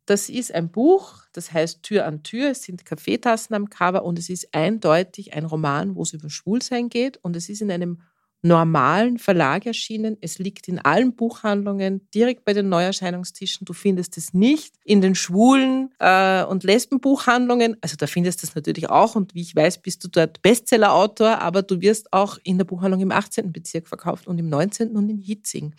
Das 0.06 0.30
ist 0.30 0.54
ein 0.54 0.70
Buch, 0.70 1.24
das 1.32 1.52
heißt 1.52 1.82
Tür 1.82 2.06
an 2.06 2.22
Tür. 2.22 2.52
Es 2.52 2.64
sind 2.64 2.86
Kaffeetassen 2.86 3.56
am 3.56 3.70
Cover 3.70 4.04
und 4.04 4.20
es 4.20 4.30
ist 4.30 4.54
eindeutig 4.54 5.34
ein 5.34 5.46
Roman, 5.46 5.96
wo 5.96 6.04
es 6.04 6.14
über 6.14 6.30
Schwulsein 6.30 6.90
geht. 6.90 7.18
Und 7.18 7.36
es 7.36 7.50
ist 7.50 7.62
in 7.62 7.72
einem 7.72 8.02
normalen 8.46 9.18
Verlag 9.18 9.66
erschienen. 9.66 10.18
Es 10.22 10.38
liegt 10.38 10.68
in 10.68 10.80
allen 10.80 11.16
Buchhandlungen, 11.16 12.08
direkt 12.14 12.46
bei 12.46 12.54
den 12.54 12.70
Neuerscheinungstischen. 12.70 13.66
Du 13.66 13.74
findest 13.74 14.18
es 14.18 14.34
nicht 14.34 14.76
in 14.84 15.02
den 15.02 15.16
schwulen 15.16 15.90
äh, 16.00 16.44
und 16.44 16.64
Lesbenbuchhandlungen. 16.64 17.78
Also 17.82 17.96
da 17.98 18.06
findest 18.06 18.44
du 18.44 18.48
es 18.48 18.56
natürlich 18.56 18.90
auch. 18.90 19.16
Und 19.16 19.34
wie 19.34 19.42
ich 19.42 19.56
weiß, 19.56 19.80
bist 19.80 20.04
du 20.04 20.10
dort 20.10 20.42
Bestsellerautor, 20.44 21.40
aber 21.40 21.64
du 21.64 21.82
wirst 21.82 22.14
auch 22.14 22.38
in 22.44 22.58
der 22.58 22.66
Buchhandlung 22.66 23.02
im 23.02 23.12
18. 23.12 23.52
Bezirk 23.52 23.88
verkauft 23.88 24.28
und 24.28 24.38
im 24.38 24.48
19. 24.48 24.96
und 24.96 25.10
in 25.10 25.18
Hitzing. 25.18 25.74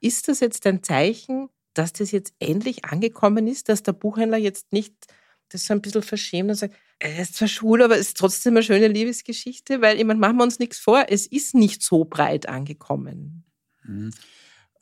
Ist 0.00 0.28
das 0.28 0.40
jetzt 0.40 0.66
ein 0.66 0.82
Zeichen, 0.82 1.48
dass 1.72 1.94
das 1.94 2.10
jetzt 2.10 2.34
endlich 2.38 2.84
angekommen 2.84 3.46
ist, 3.46 3.70
dass 3.70 3.82
der 3.82 3.92
Buchhändler 3.92 4.38
jetzt 4.38 4.72
nicht 4.72 4.94
das 5.48 5.66
so 5.66 5.74
ein 5.74 5.82
bisschen 5.82 6.02
verschämt 6.02 6.50
und 6.50 6.56
sagt, 6.56 6.74
er 6.98 7.20
ist 7.20 7.34
zwar 7.34 7.48
schwul, 7.48 7.82
aber 7.82 7.94
es 7.94 8.08
ist 8.08 8.16
trotzdem 8.16 8.54
eine 8.54 8.62
schöne 8.62 8.88
Liebesgeschichte, 8.88 9.82
weil 9.82 9.98
ich 9.98 10.04
meine, 10.04 10.18
machen 10.18 10.36
wir 10.36 10.44
uns 10.44 10.58
nichts 10.58 10.78
vor, 10.78 11.06
es 11.08 11.26
ist 11.26 11.54
nicht 11.54 11.82
so 11.82 12.04
breit 12.04 12.48
angekommen. 12.48 13.44
Mhm. 13.84 14.12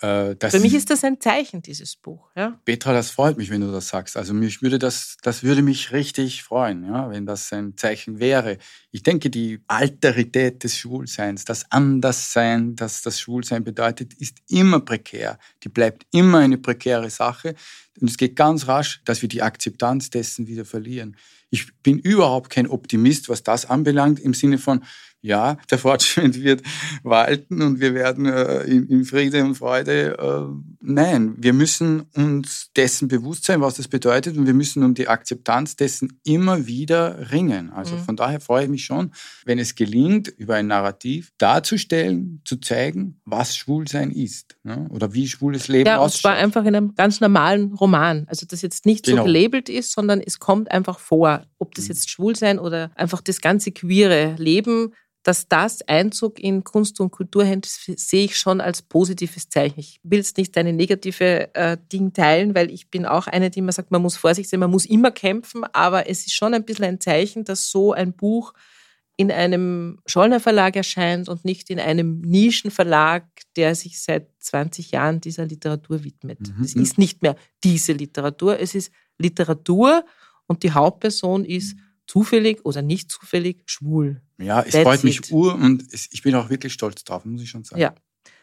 Äh, 0.04 0.50
Für 0.50 0.60
mich 0.60 0.74
ist 0.74 0.90
das 0.90 1.02
ein 1.02 1.18
Zeichen, 1.18 1.62
dieses 1.62 1.96
Buch. 1.96 2.30
Ja? 2.36 2.60
Petra, 2.64 2.92
das 2.92 3.10
freut 3.10 3.38
mich, 3.38 3.48
wenn 3.48 3.62
du 3.62 3.72
das 3.72 3.88
sagst. 3.88 4.16
Also 4.18 4.34
mich 4.34 4.60
würde 4.60 4.78
das, 4.78 5.16
das 5.22 5.42
würde 5.42 5.62
mich 5.62 5.92
richtig 5.92 6.42
freuen, 6.42 6.84
ja, 6.84 7.08
wenn 7.10 7.24
das 7.24 7.50
ein 7.52 7.76
Zeichen 7.76 8.18
wäre. 8.18 8.58
Ich 8.90 9.02
denke, 9.02 9.30
die 9.30 9.60
Alterität 9.66 10.62
des 10.62 10.76
Schwulseins, 10.76 11.44
das 11.44 11.70
Anderssein, 11.70 12.76
das 12.76 13.00
das 13.00 13.18
Schwulsein 13.18 13.64
bedeutet, 13.64 14.12
ist 14.14 14.38
immer 14.48 14.80
prekär. 14.80 15.38
Die 15.62 15.70
bleibt 15.70 16.06
immer 16.10 16.38
eine 16.40 16.58
prekäre 16.58 17.08
Sache. 17.08 17.54
Und 17.98 18.10
es 18.10 18.18
geht 18.18 18.36
ganz 18.36 18.66
rasch, 18.68 19.00
dass 19.04 19.22
wir 19.22 19.28
die 19.28 19.42
Akzeptanz 19.42 20.10
dessen 20.10 20.46
wieder 20.48 20.66
verlieren. 20.66 21.16
Ich 21.50 21.72
bin 21.82 21.98
überhaupt 21.98 22.50
kein 22.50 22.66
Optimist, 22.66 23.28
was 23.28 23.42
das 23.42 23.64
anbelangt, 23.70 24.18
im 24.18 24.34
Sinne 24.34 24.58
von, 24.58 24.82
ja, 25.24 25.56
der 25.70 25.78
Fortschritt 25.78 26.42
wird 26.42 26.62
walten 27.02 27.62
und 27.62 27.80
wir 27.80 27.94
werden 27.94 28.26
äh, 28.26 28.64
in, 28.64 28.86
in, 28.88 29.04
Friede 29.06 29.42
und 29.42 29.54
Freude. 29.54 30.18
Äh, 30.18 30.54
nein, 30.82 31.34
wir 31.38 31.54
müssen 31.54 32.02
uns 32.14 32.70
dessen 32.76 33.08
bewusst 33.08 33.46
sein, 33.46 33.62
was 33.62 33.76
das 33.76 33.88
bedeutet 33.88 34.36
und 34.36 34.44
wir 34.46 34.52
müssen 34.52 34.84
um 34.84 34.92
die 34.92 35.08
Akzeptanz 35.08 35.76
dessen 35.76 36.20
immer 36.24 36.66
wieder 36.66 37.32
ringen. 37.32 37.70
Also 37.70 37.96
mhm. 37.96 38.00
von 38.00 38.16
daher 38.16 38.38
freue 38.38 38.64
ich 38.64 38.68
mich 38.68 38.84
schon, 38.84 39.12
wenn 39.46 39.58
es 39.58 39.74
gelingt, 39.74 40.28
über 40.28 40.56
ein 40.56 40.66
Narrativ 40.66 41.32
darzustellen, 41.38 42.42
zu 42.44 42.58
zeigen, 42.58 43.18
was 43.24 43.56
Schwulsein 43.56 44.10
ist 44.10 44.56
ne? 44.62 44.86
oder 44.90 45.14
wie 45.14 45.26
schwules 45.26 45.68
Leben 45.68 45.86
ja, 45.86 45.96
aussieht. 45.96 46.22
Ja, 46.22 46.32
und 46.32 46.34
zwar 46.34 46.44
einfach 46.44 46.64
in 46.66 46.76
einem 46.76 46.94
ganz 46.96 47.22
normalen 47.22 47.72
Roman. 47.72 48.26
Also 48.28 48.44
das 48.46 48.60
jetzt 48.60 48.84
nicht 48.84 49.06
genau. 49.06 49.22
so 49.22 49.24
gelabelt 49.24 49.70
ist, 49.70 49.92
sondern 49.92 50.20
es 50.20 50.38
kommt 50.38 50.70
einfach 50.70 50.98
vor, 50.98 51.46
ob 51.58 51.74
das 51.74 51.86
mhm. 51.86 51.92
jetzt 51.92 52.10
Schwulsein 52.10 52.58
oder 52.58 52.90
einfach 52.94 53.22
das 53.22 53.40
ganze 53.40 53.72
queere 53.72 54.34
Leben 54.36 54.92
dass 55.24 55.48
das 55.48 55.80
Einzug 55.88 56.38
in 56.38 56.64
Kunst 56.64 57.00
und 57.00 57.10
Kultur 57.10 57.44
hält, 57.44 57.64
sehe 57.66 58.26
ich 58.26 58.38
schon 58.38 58.60
als 58.60 58.82
positives 58.82 59.48
Zeichen. 59.48 59.80
Ich 59.80 59.98
will 60.02 60.18
jetzt 60.18 60.36
nicht 60.36 60.54
deine 60.54 60.74
negative 60.74 61.52
äh, 61.54 61.78
Ding 61.90 62.12
teilen, 62.12 62.54
weil 62.54 62.70
ich 62.70 62.90
bin 62.90 63.06
auch 63.06 63.26
eine, 63.26 63.50
die 63.50 63.60
immer 63.60 63.72
sagt, 63.72 63.90
man 63.90 64.02
muss 64.02 64.16
vorsichtig 64.16 64.50
sein, 64.50 64.60
man 64.60 64.70
muss 64.70 64.84
immer 64.84 65.10
kämpfen, 65.10 65.64
aber 65.72 66.08
es 66.08 66.26
ist 66.26 66.34
schon 66.34 66.52
ein 66.52 66.64
bisschen 66.64 66.84
ein 66.84 67.00
Zeichen, 67.00 67.44
dass 67.44 67.70
so 67.70 67.94
ein 67.94 68.12
Buch 68.12 68.52
in 69.16 69.32
einem 69.32 69.98
Schollner 70.06 70.40
Verlag 70.40 70.76
erscheint 70.76 71.28
und 71.28 71.44
nicht 71.44 71.70
in 71.70 71.80
einem 71.80 72.20
Nischenverlag, 72.20 73.24
der 73.56 73.74
sich 73.74 74.02
seit 74.02 74.28
20 74.40 74.90
Jahren 74.90 75.20
dieser 75.20 75.46
Literatur 75.46 76.04
widmet. 76.04 76.40
Mhm. 76.40 76.64
Es 76.64 76.74
ist 76.74 76.98
nicht 76.98 77.22
mehr 77.22 77.36
diese 77.62 77.92
Literatur, 77.92 78.58
es 78.60 78.74
ist 78.74 78.92
Literatur 79.16 80.04
und 80.46 80.64
die 80.64 80.72
Hauptperson 80.72 81.46
ist 81.46 81.76
zufällig 82.06 82.64
oder 82.64 82.82
nicht 82.82 83.10
zufällig 83.10 83.62
schwul. 83.66 84.20
Ja, 84.38 84.60
es 84.62 84.72
That's 84.72 84.82
freut 84.82 85.04
mich 85.04 85.18
it. 85.18 85.30
ur 85.30 85.54
und 85.54 85.84
ich 85.92 86.22
bin 86.22 86.34
auch 86.34 86.50
wirklich 86.50 86.72
stolz 86.72 87.04
drauf, 87.04 87.24
muss 87.24 87.42
ich 87.42 87.50
schon 87.50 87.64
sagen. 87.64 87.80
Ja. 87.80 87.94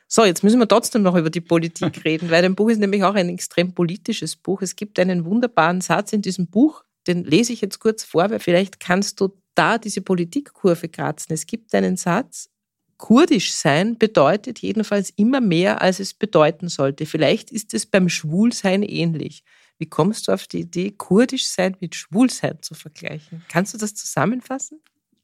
So, 0.08 0.26
jetzt 0.26 0.44
müssen 0.44 0.60
wir 0.60 0.68
trotzdem 0.68 1.04
noch 1.04 1.16
über 1.16 1.30
die 1.30 1.42
Politik 1.42 2.04
reden, 2.06 2.30
weil 2.30 2.42
dein 2.42 2.56
Buch 2.56 2.70
ist 2.70 2.80
nämlich 2.80 3.04
auch 3.04 3.16
ein 3.16 3.30
extrem 3.30 3.74
politisches 3.74 4.36
Buch. 4.36 4.62
Es 4.62 4.76
gibt 4.76 5.00
einen 5.00 5.26
wunderbaren 5.26 5.82
Satz 5.82 6.14
in 6.14 6.22
diesem 6.22 6.48
Buch, 6.48 6.84
den 7.08 7.24
lese 7.24 7.54
ich 7.54 7.62
jetzt 7.62 7.80
kurz 7.80 8.04
vor, 8.04 8.30
weil 8.30 8.40
vielleicht 8.40 8.80
kannst 8.80 9.20
du 9.22 9.30
da 9.56 9.78
diese 9.78 10.02
Politikkurve 10.02 10.88
kratzen. 10.90 11.34
Es 11.34 11.46
gibt 11.46 11.74
einen 11.74 11.98
Satz, 11.98 12.52
Kurdisch 13.02 13.54
sein 13.54 13.98
bedeutet 13.98 14.60
jedenfalls 14.60 15.10
immer 15.16 15.42
mehr, 15.42 15.82
als 15.82 16.00
es 16.00 16.14
bedeuten 16.14 16.70
sollte. 16.70 17.08
Vielleicht 17.08 17.50
ist 17.50 17.74
es 17.74 17.88
beim 17.88 18.10
Schwulsein 18.10 18.84
ähnlich. 18.84 19.44
Wie 19.80 19.88
kommst 19.88 20.28
du 20.28 20.34
auf 20.34 20.46
die 20.46 20.60
Idee, 20.60 20.92
kurdisch 20.92 21.48
sein 21.48 21.76
mit 21.80 21.96
Schwulsein 21.96 22.62
zu 22.62 22.76
vergleichen? 22.76 23.44
Kannst 23.50 23.74
du 23.74 23.80
das 23.80 23.96
zusammenfassen? 23.96 24.82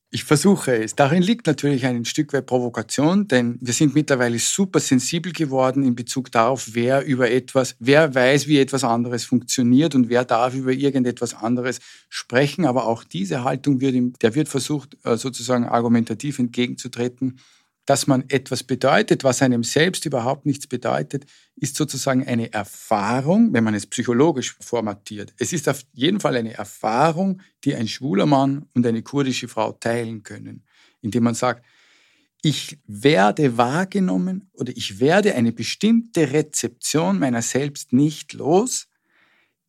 Ich 0.09 0.23
versuche 0.23 0.73
es. 0.73 0.95
Darin 0.95 1.21
liegt 1.21 1.47
natürlich 1.47 1.85
ein 1.85 2.05
Stück 2.05 2.31
weit 2.31 2.45
Provokation, 2.45 3.27
denn 3.27 3.57
wir 3.59 3.73
sind 3.73 3.93
mittlerweile 3.93 4.39
super 4.39 4.79
sensibel 4.79 5.33
geworden 5.33 5.83
in 5.83 5.95
Bezug 5.95 6.31
darauf, 6.31 6.69
wer 6.71 7.05
über 7.05 7.29
etwas, 7.29 7.75
wer 7.79 8.15
weiß, 8.15 8.47
wie 8.47 8.57
etwas 8.57 8.85
anderes 8.85 9.25
funktioniert 9.25 9.95
und 9.95 10.07
wer 10.07 10.23
darf 10.23 10.55
über 10.55 10.71
irgendetwas 10.71 11.33
anderes 11.33 11.79
sprechen. 12.07 12.65
Aber 12.65 12.87
auch 12.87 13.03
diese 13.03 13.43
Haltung 13.43 13.81
wird, 13.81 13.95
ihm, 13.95 14.13
der 14.21 14.33
wird 14.33 14.47
versucht, 14.47 14.95
äh, 15.03 15.17
sozusagen 15.17 15.65
argumentativ 15.65 16.39
entgegenzutreten 16.39 17.39
dass 17.87 18.05
man 18.05 18.25
etwas 18.27 18.63
bedeutet, 18.63 19.23
was 19.23 19.41
einem 19.41 19.63
selbst 19.63 20.05
überhaupt 20.05 20.45
nichts 20.45 20.67
bedeutet, 20.67 21.25
ist 21.55 21.77
sozusagen 21.77 22.27
eine 22.27 22.51
Erfahrung, 22.51 23.53
wenn 23.53 23.63
man 23.63 23.73
es 23.73 23.87
psychologisch 23.87 24.57
formatiert. 24.59 25.33
Es 25.39 25.53
ist 25.53 25.69
auf 25.69 25.83
jeden 25.93 26.19
Fall 26.19 26.35
eine 26.35 26.53
Erfahrung, 26.53 27.41
die 27.63 27.75
ein 27.75 27.87
schwuler 27.87 28.25
Mann 28.25 28.65
und 28.73 28.85
eine 28.85 29.03
kurdische 29.03 29.47
Frau 29.47 29.71
teilen 29.71 30.21
können, 30.21 30.65
indem 31.01 31.23
man 31.23 31.33
sagt, 31.33 31.65
ich 32.41 32.77
werde 32.85 33.55
wahrgenommen 33.57 34.49
oder 34.51 34.73
ich 34.75 34.99
werde 34.99 35.33
eine 35.35 35.53
bestimmte 35.53 36.33
Rezeption 36.33 37.17
meiner 37.17 37.41
selbst 37.41 37.93
nicht 37.93 38.33
los, 38.33 38.87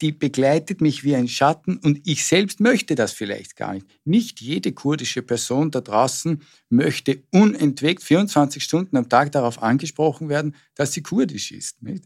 die 0.01 0.13
begleitet 0.13 0.81
mich 0.81 1.03
wie 1.03 1.17
ein 1.17 1.29
Schatten 1.29 1.79
und 1.79 2.01
ich 2.07 2.25
selbst 2.25 2.61
möchte 2.61 2.95
das 2.95 3.13
vielleicht 3.13 3.57
gar 3.57 3.75
nicht. 3.75 3.87
Nicht 4.05 4.41
jede 4.41 4.73
kurdische 4.73 5.23
Person 5.23 5.71
da 5.71 5.81
draußen 5.81 6.43
möchte 6.69 7.23
unentwegt 7.33 8.03
24 8.03 8.63
Stunden 8.63 8.97
am 8.97 9.09
Tag 9.09 9.33
darauf 9.33 9.63
angesprochen 9.63 10.29
werden, 10.29 10.55
dass 10.75 10.93
sie 10.93 11.03
kurdisch 11.03 11.51
ist. 11.51 11.83
Nicht? 11.83 12.05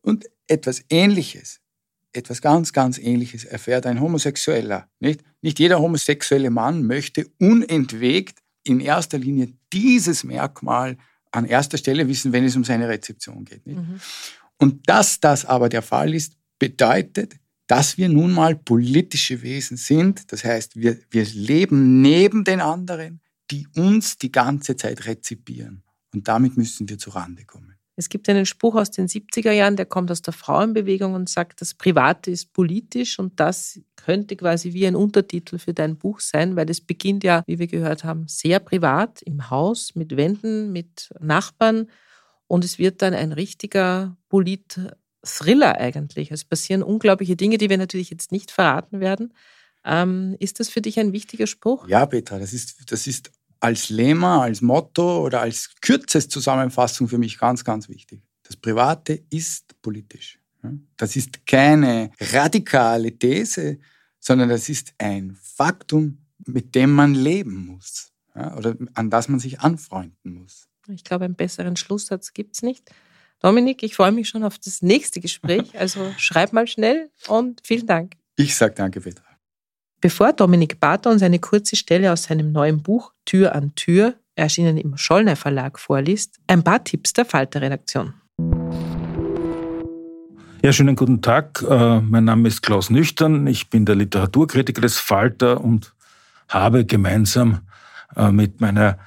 Und 0.00 0.28
etwas 0.48 0.84
Ähnliches, 0.90 1.60
etwas 2.12 2.42
ganz, 2.42 2.72
ganz 2.72 2.98
Ähnliches 2.98 3.44
erfährt 3.44 3.86
ein 3.86 4.00
Homosexueller. 4.00 4.88
Nicht? 4.98 5.22
nicht 5.42 5.58
jeder 5.58 5.80
homosexuelle 5.80 6.50
Mann 6.50 6.86
möchte 6.86 7.26
unentwegt 7.38 8.38
in 8.64 8.80
erster 8.80 9.18
Linie 9.18 9.52
dieses 9.72 10.24
Merkmal 10.24 10.96
an 11.30 11.46
erster 11.46 11.78
Stelle 11.78 12.08
wissen, 12.08 12.32
wenn 12.32 12.44
es 12.44 12.56
um 12.56 12.64
seine 12.64 12.88
Rezeption 12.88 13.44
geht. 13.44 13.66
Mhm. 13.66 14.00
Und 14.58 14.88
dass 14.88 15.18
das 15.18 15.44
aber 15.44 15.68
der 15.68 15.82
Fall 15.82 16.14
ist, 16.14 16.36
bedeutet, 16.62 17.34
dass 17.66 17.98
wir 17.98 18.08
nun 18.08 18.30
mal 18.30 18.54
politische 18.54 19.42
Wesen 19.42 19.76
sind. 19.76 20.30
Das 20.30 20.44
heißt, 20.44 20.76
wir, 20.76 20.96
wir 21.10 21.24
leben 21.24 22.00
neben 22.00 22.44
den 22.44 22.60
anderen, 22.60 23.20
die 23.50 23.66
uns 23.74 24.16
die 24.16 24.30
ganze 24.30 24.76
Zeit 24.76 25.04
rezipieren. 25.06 25.82
Und 26.14 26.28
damit 26.28 26.56
müssen 26.56 26.88
wir 26.88 26.98
zurande 26.98 27.44
kommen. 27.46 27.74
Es 27.96 28.08
gibt 28.08 28.28
einen 28.28 28.46
Spruch 28.46 28.76
aus 28.76 28.92
den 28.92 29.08
70er 29.08 29.50
Jahren, 29.50 29.74
der 29.74 29.86
kommt 29.86 30.12
aus 30.12 30.22
der 30.22 30.32
Frauenbewegung 30.32 31.14
und 31.14 31.28
sagt, 31.28 31.60
das 31.60 31.74
Private 31.74 32.30
ist 32.30 32.52
politisch 32.52 33.18
und 33.18 33.40
das 33.40 33.80
könnte 33.96 34.36
quasi 34.36 34.72
wie 34.72 34.86
ein 34.86 34.94
Untertitel 34.94 35.58
für 35.58 35.74
dein 35.74 35.98
Buch 35.98 36.20
sein, 36.20 36.54
weil 36.54 36.70
es 36.70 36.80
beginnt 36.80 37.24
ja, 37.24 37.42
wie 37.46 37.58
wir 37.58 37.66
gehört 37.66 38.04
haben, 38.04 38.28
sehr 38.28 38.60
privat 38.60 39.20
im 39.22 39.50
Haus 39.50 39.96
mit 39.96 40.16
Wänden, 40.16 40.70
mit 40.70 41.10
Nachbarn 41.18 41.88
und 42.46 42.64
es 42.64 42.78
wird 42.78 43.02
dann 43.02 43.14
ein 43.14 43.32
richtiger 43.32 44.16
Polit 44.28 44.78
Thriller 45.24 45.78
eigentlich. 45.78 46.30
Es 46.30 46.44
passieren 46.44 46.82
unglaubliche 46.82 47.36
Dinge, 47.36 47.58
die 47.58 47.70
wir 47.70 47.78
natürlich 47.78 48.10
jetzt 48.10 48.32
nicht 48.32 48.50
verraten 48.50 49.00
werden. 49.00 49.34
Ähm, 49.84 50.36
ist 50.38 50.60
das 50.60 50.68
für 50.68 50.80
dich 50.80 50.98
ein 50.98 51.12
wichtiger 51.12 51.46
Spruch? 51.46 51.88
Ja, 51.88 52.06
Petra, 52.06 52.38
das 52.38 52.52
ist, 52.52 52.90
das 52.90 53.06
ist 53.06 53.30
als 53.60 53.88
Lema, 53.90 54.42
als 54.42 54.60
Motto 54.60 55.24
oder 55.24 55.40
als 55.40 55.70
Kürzeszusammenfassung 55.80 57.08
für 57.08 57.18
mich 57.18 57.38
ganz, 57.38 57.64
ganz 57.64 57.88
wichtig. 57.88 58.22
Das 58.42 58.56
Private 58.56 59.22
ist 59.30 59.80
politisch. 59.82 60.38
Das 60.96 61.16
ist 61.16 61.44
keine 61.46 62.12
radikale 62.20 63.16
These, 63.18 63.78
sondern 64.20 64.48
das 64.48 64.68
ist 64.68 64.94
ein 64.98 65.36
Faktum, 65.40 66.18
mit 66.46 66.74
dem 66.74 66.92
man 66.92 67.14
leben 67.14 67.66
muss 67.66 68.12
oder 68.34 68.76
an 68.94 69.10
das 69.10 69.28
man 69.28 69.40
sich 69.40 69.60
anfreunden 69.60 70.34
muss. 70.34 70.68
Ich 70.88 71.04
glaube, 71.04 71.24
einen 71.24 71.34
besseren 71.34 71.76
Schlusssatz 71.76 72.32
gibt 72.32 72.56
es 72.56 72.62
nicht. 72.62 72.90
Dominik, 73.42 73.82
ich 73.82 73.96
freue 73.96 74.12
mich 74.12 74.28
schon 74.28 74.44
auf 74.44 74.58
das 74.58 74.82
nächste 74.82 75.20
Gespräch. 75.20 75.72
Also 75.78 76.14
schreib 76.16 76.52
mal 76.52 76.66
schnell 76.66 77.10
und 77.26 77.60
vielen 77.64 77.86
Dank. 77.86 78.12
Ich 78.36 78.54
sage 78.54 78.74
danke, 78.76 79.00
Petra. 79.00 79.24
Bevor 80.00 80.32
Dominik 80.32 80.78
Barter 80.78 81.10
uns 81.10 81.22
eine 81.22 81.40
kurze 81.40 81.74
Stelle 81.76 82.12
aus 82.12 82.24
seinem 82.24 82.52
neuen 82.52 82.82
Buch 82.82 83.12
Tür 83.24 83.54
an 83.54 83.74
Tür, 83.74 84.14
erschienen 84.36 84.76
im 84.76 84.96
Schollner 84.96 85.36
Verlag, 85.36 85.78
vorliest, 85.78 86.38
ein 86.46 86.62
paar 86.62 86.84
Tipps 86.84 87.12
der 87.12 87.24
Falter-Redaktion. 87.24 88.14
Ja, 90.62 90.72
schönen 90.72 90.94
guten 90.94 91.20
Tag. 91.20 91.64
Äh, 91.68 92.00
mein 92.00 92.24
Name 92.24 92.46
ist 92.46 92.62
Klaus 92.62 92.90
Nüchtern. 92.90 93.48
Ich 93.48 93.70
bin 93.70 93.84
der 93.84 93.96
Literaturkritiker 93.96 94.80
des 94.80 94.98
Falter 94.98 95.60
und 95.60 95.92
habe 96.48 96.84
gemeinsam 96.84 97.62
äh, 98.14 98.30
mit 98.30 98.60
meiner 98.60 98.98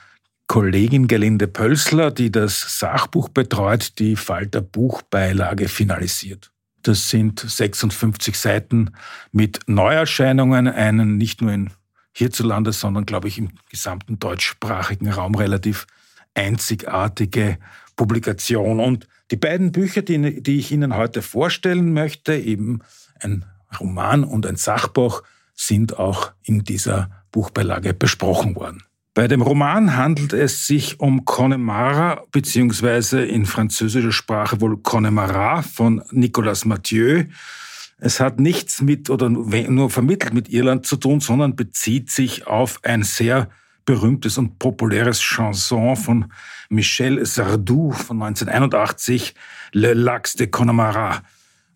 Kollegin 0.47 1.07
Gelinde 1.07 1.47
Pölsler, 1.47 2.11
die 2.11 2.31
das 2.31 2.79
Sachbuch 2.79 3.29
betreut, 3.29 3.97
die 3.99 4.15
Falter 4.15 4.61
Buchbeilage 4.61 5.67
finalisiert. 5.67 6.51
Das 6.83 7.09
sind 7.09 7.39
56 7.39 8.37
Seiten 8.37 8.91
mit 9.31 9.61
Neuerscheinungen, 9.65 10.67
einen 10.67 11.17
nicht 11.17 11.41
nur 11.41 11.51
in 11.51 11.71
hierzulande, 12.13 12.73
sondern 12.73 13.05
glaube 13.05 13.27
ich 13.27 13.39
im 13.39 13.49
gesamten 13.69 14.19
deutschsprachigen 14.19 15.11
Raum 15.11 15.35
relativ 15.35 15.87
einzigartige 16.35 17.57
Publikation. 17.95 18.79
Und 18.79 19.07
die 19.31 19.37
beiden 19.37 19.71
Bücher, 19.71 20.03
die, 20.03 20.43
die 20.43 20.59
ich 20.59 20.71
Ihnen 20.71 20.95
heute 20.95 21.21
vorstellen 21.23 21.91
möchte, 21.91 22.35
eben 22.35 22.81
ein 23.19 23.45
Roman 23.79 24.23
und 24.23 24.45
ein 24.45 24.55
Sachbuch, 24.55 25.23
sind 25.55 25.97
auch 25.97 26.33
in 26.43 26.63
dieser 26.63 27.09
Buchbeilage 27.31 27.93
besprochen 27.93 28.55
worden. 28.55 28.83
Bei 29.15 29.29
dem 29.29 29.41
Roman 29.41 29.95
handelt 29.95 30.33
es 30.33 30.67
sich 30.67 30.99
um 30.99 31.23
Connemara, 31.23 32.25
beziehungsweise 32.33 33.23
in 33.23 33.45
französischer 33.45 34.11
Sprache 34.11 34.59
wohl 34.59 34.75
Connemara 34.75 35.61
von 35.61 36.03
Nicolas 36.11 36.65
Mathieu. 36.65 37.23
Es 37.97 38.19
hat 38.19 38.41
nichts 38.41 38.81
mit 38.81 39.09
oder 39.09 39.29
nur 39.29 39.89
vermittelt 39.89 40.33
mit 40.33 40.49
Irland 40.49 40.85
zu 40.85 40.97
tun, 40.97 41.21
sondern 41.21 41.55
bezieht 41.55 42.11
sich 42.11 42.45
auf 42.45 42.81
ein 42.83 43.03
sehr 43.03 43.47
berühmtes 43.85 44.37
und 44.37 44.59
populäres 44.59 45.21
Chanson 45.21 45.95
von 45.95 46.25
Michel 46.67 47.25
Sardou 47.25 47.93
von 47.93 48.21
1981, 48.21 49.33
Le 49.71 49.93
Lax 49.93 50.33
de 50.33 50.47
Connemara. 50.47 51.21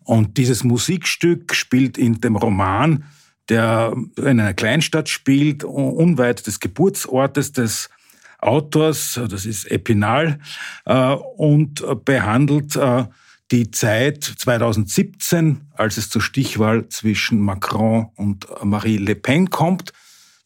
Und 0.04 0.36
dieses 0.36 0.62
Musikstück 0.62 1.54
spielt 1.54 1.96
in 1.96 2.20
dem 2.20 2.36
Roman 2.36 3.04
der 3.50 3.92
in 4.16 4.40
einer 4.40 4.54
Kleinstadt 4.54 5.08
spielt, 5.08 5.64
unweit 5.64 6.46
des 6.46 6.60
Geburtsortes 6.60 7.52
des 7.52 7.90
Autors, 8.38 9.20
das 9.28 9.44
ist 9.44 9.70
Epinal, 9.70 10.38
äh, 10.86 11.12
und 11.36 11.84
behandelt 12.04 12.74
äh, 12.76 13.04
die 13.50 13.70
Zeit 13.70 14.24
2017, 14.24 15.60
als 15.74 15.96
es 15.96 16.08
zur 16.08 16.22
Stichwahl 16.22 16.88
zwischen 16.88 17.40
Macron 17.40 18.08
und 18.14 18.46
Marie 18.62 18.96
Le 18.96 19.16
Pen 19.16 19.50
kommt. 19.50 19.92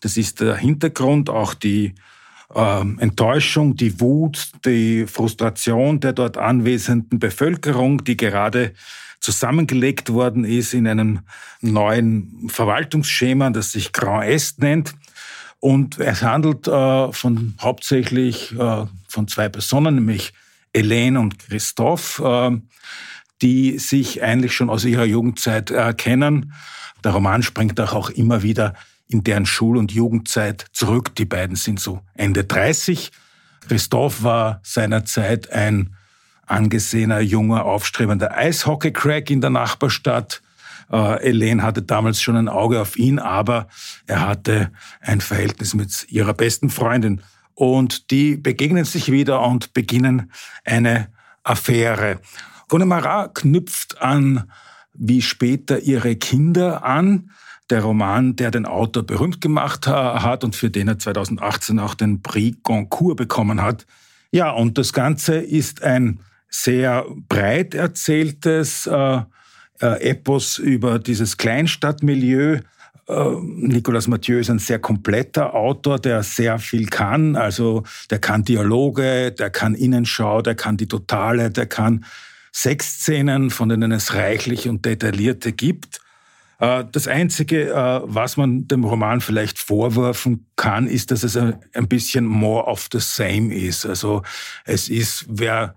Das 0.00 0.16
ist 0.16 0.40
der 0.40 0.56
Hintergrund, 0.56 1.30
auch 1.30 1.54
die 1.54 1.94
äh, 2.54 2.80
Enttäuschung, 2.80 3.76
die 3.76 4.00
Wut, 4.00 4.50
die 4.64 5.06
Frustration 5.06 6.00
der 6.00 6.14
dort 6.14 6.36
anwesenden 6.38 7.18
Bevölkerung, 7.18 8.02
die 8.04 8.16
gerade 8.16 8.72
zusammengelegt 9.20 10.12
worden 10.12 10.44
ist 10.44 10.74
in 10.74 10.86
einem 10.86 11.20
neuen 11.60 12.48
Verwaltungsschema, 12.48 13.50
das 13.50 13.72
sich 13.72 13.92
Grand 13.92 14.24
Est 14.24 14.60
nennt. 14.60 14.94
Und 15.60 15.98
es 15.98 16.22
handelt 16.22 16.68
äh, 16.68 17.12
von 17.12 17.54
hauptsächlich 17.60 18.52
äh, 18.52 18.86
von 19.08 19.28
zwei 19.28 19.48
Personen, 19.48 19.94
nämlich 19.94 20.34
Helene 20.74 21.20
und 21.20 21.38
Christoph, 21.38 22.20
äh, 22.22 22.50
die 23.40 23.78
sich 23.78 24.22
eigentlich 24.22 24.54
schon 24.54 24.68
aus 24.68 24.84
ihrer 24.84 25.04
Jugendzeit 25.04 25.72
kennen. 25.98 26.52
Der 27.02 27.12
Roman 27.12 27.42
springt 27.42 27.78
auch 27.80 28.10
immer 28.10 28.42
wieder 28.42 28.74
in 29.08 29.24
deren 29.24 29.46
Schul- 29.46 29.76
und 29.76 29.92
Jugendzeit 29.92 30.66
zurück. 30.72 31.14
Die 31.16 31.24
beiden 31.24 31.56
sind 31.56 31.80
so 31.80 32.00
Ende 32.14 32.44
30. 32.44 33.10
Christoph 33.68 34.22
war 34.22 34.60
seinerzeit 34.62 35.50
ein 35.50 35.96
angesehener, 36.46 37.20
junger, 37.20 37.64
aufstrebender 37.64 38.36
Eishockey-Crack 38.36 39.30
in 39.30 39.40
der 39.40 39.50
Nachbarstadt. 39.50 40.42
Äh, 40.90 41.28
Elaine 41.28 41.62
hatte 41.62 41.82
damals 41.82 42.20
schon 42.20 42.36
ein 42.36 42.48
Auge 42.48 42.80
auf 42.80 42.96
ihn, 42.96 43.18
aber 43.18 43.68
er 44.06 44.26
hatte 44.26 44.70
ein 45.00 45.20
Verhältnis 45.20 45.74
mit 45.74 46.06
ihrer 46.10 46.34
besten 46.34 46.70
Freundin. 46.70 47.22
Und 47.54 48.10
die 48.10 48.36
begegnen 48.36 48.84
sich 48.84 49.10
wieder 49.10 49.40
und 49.42 49.74
beginnen 49.74 50.32
eine 50.64 51.08
Affäre. 51.42 52.20
Connemara 52.68 53.28
knüpft 53.28 54.00
an, 54.00 54.50
wie 54.92 55.22
später 55.22 55.80
ihre 55.80 56.16
Kinder 56.16 56.84
an. 56.84 57.30
Der 57.70 57.82
Roman, 57.82 58.36
der 58.36 58.50
den 58.50 58.66
Autor 58.66 59.04
berühmt 59.04 59.40
gemacht 59.40 59.86
hat 59.86 60.44
und 60.44 60.54
für 60.54 60.70
den 60.70 60.88
er 60.88 60.98
2018 60.98 61.78
auch 61.78 61.94
den 61.94 62.20
Prix 62.20 62.58
Goncourt 62.62 63.16
bekommen 63.16 63.62
hat. 63.62 63.86
Ja, 64.30 64.50
und 64.50 64.76
das 64.76 64.92
Ganze 64.92 65.36
ist 65.36 65.82
ein 65.82 66.20
sehr 66.54 67.04
breit 67.28 67.74
erzähltes 67.74 68.86
äh, 68.86 69.20
äh, 69.80 70.10
Epos 70.10 70.58
über 70.58 71.00
dieses 71.00 71.36
Kleinstadtmilieu. 71.36 72.60
Äh, 73.08 73.30
Nicolas 73.42 74.06
Mathieu 74.06 74.38
ist 74.38 74.50
ein 74.50 74.60
sehr 74.60 74.78
kompletter 74.78 75.52
Autor, 75.54 75.98
der 75.98 76.22
sehr 76.22 76.60
viel 76.60 76.86
kann. 76.86 77.34
Also 77.34 77.82
der 78.08 78.20
kann 78.20 78.44
Dialoge, 78.44 79.32
der 79.32 79.50
kann 79.50 79.74
Innenschau, 79.74 80.42
der 80.42 80.54
kann 80.54 80.76
die 80.76 80.86
Totale, 80.86 81.50
der 81.50 81.66
kann 81.66 82.04
Sexszenen, 82.52 83.50
von 83.50 83.68
denen 83.68 83.90
es 83.90 84.14
reichlich 84.14 84.68
und 84.68 84.84
detaillierte 84.84 85.52
gibt. 85.52 86.00
Äh, 86.60 86.84
das 86.92 87.08
Einzige, 87.08 87.70
äh, 87.70 88.00
was 88.04 88.36
man 88.36 88.68
dem 88.68 88.84
Roman 88.84 89.20
vielleicht 89.20 89.58
vorwerfen 89.58 90.46
kann, 90.54 90.86
ist, 90.86 91.10
dass 91.10 91.24
es 91.24 91.36
ein 91.36 91.88
bisschen 91.88 92.26
more 92.26 92.66
of 92.66 92.88
the 92.92 93.00
same 93.00 93.52
ist. 93.52 93.84
Also 93.86 94.22
es 94.64 94.88
ist, 94.88 95.26
wer 95.28 95.74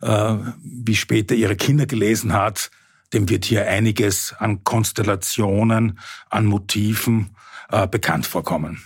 wie 0.00 0.96
später 0.96 1.34
ihre 1.34 1.56
Kinder 1.56 1.86
gelesen 1.86 2.32
hat, 2.32 2.70
dem 3.12 3.28
wird 3.28 3.44
hier 3.44 3.66
einiges 3.66 4.34
an 4.38 4.64
Konstellationen, 4.64 5.98
an 6.28 6.46
Motiven 6.46 7.30
äh, 7.70 7.86
bekannt 7.86 8.26
vorkommen. 8.26 8.82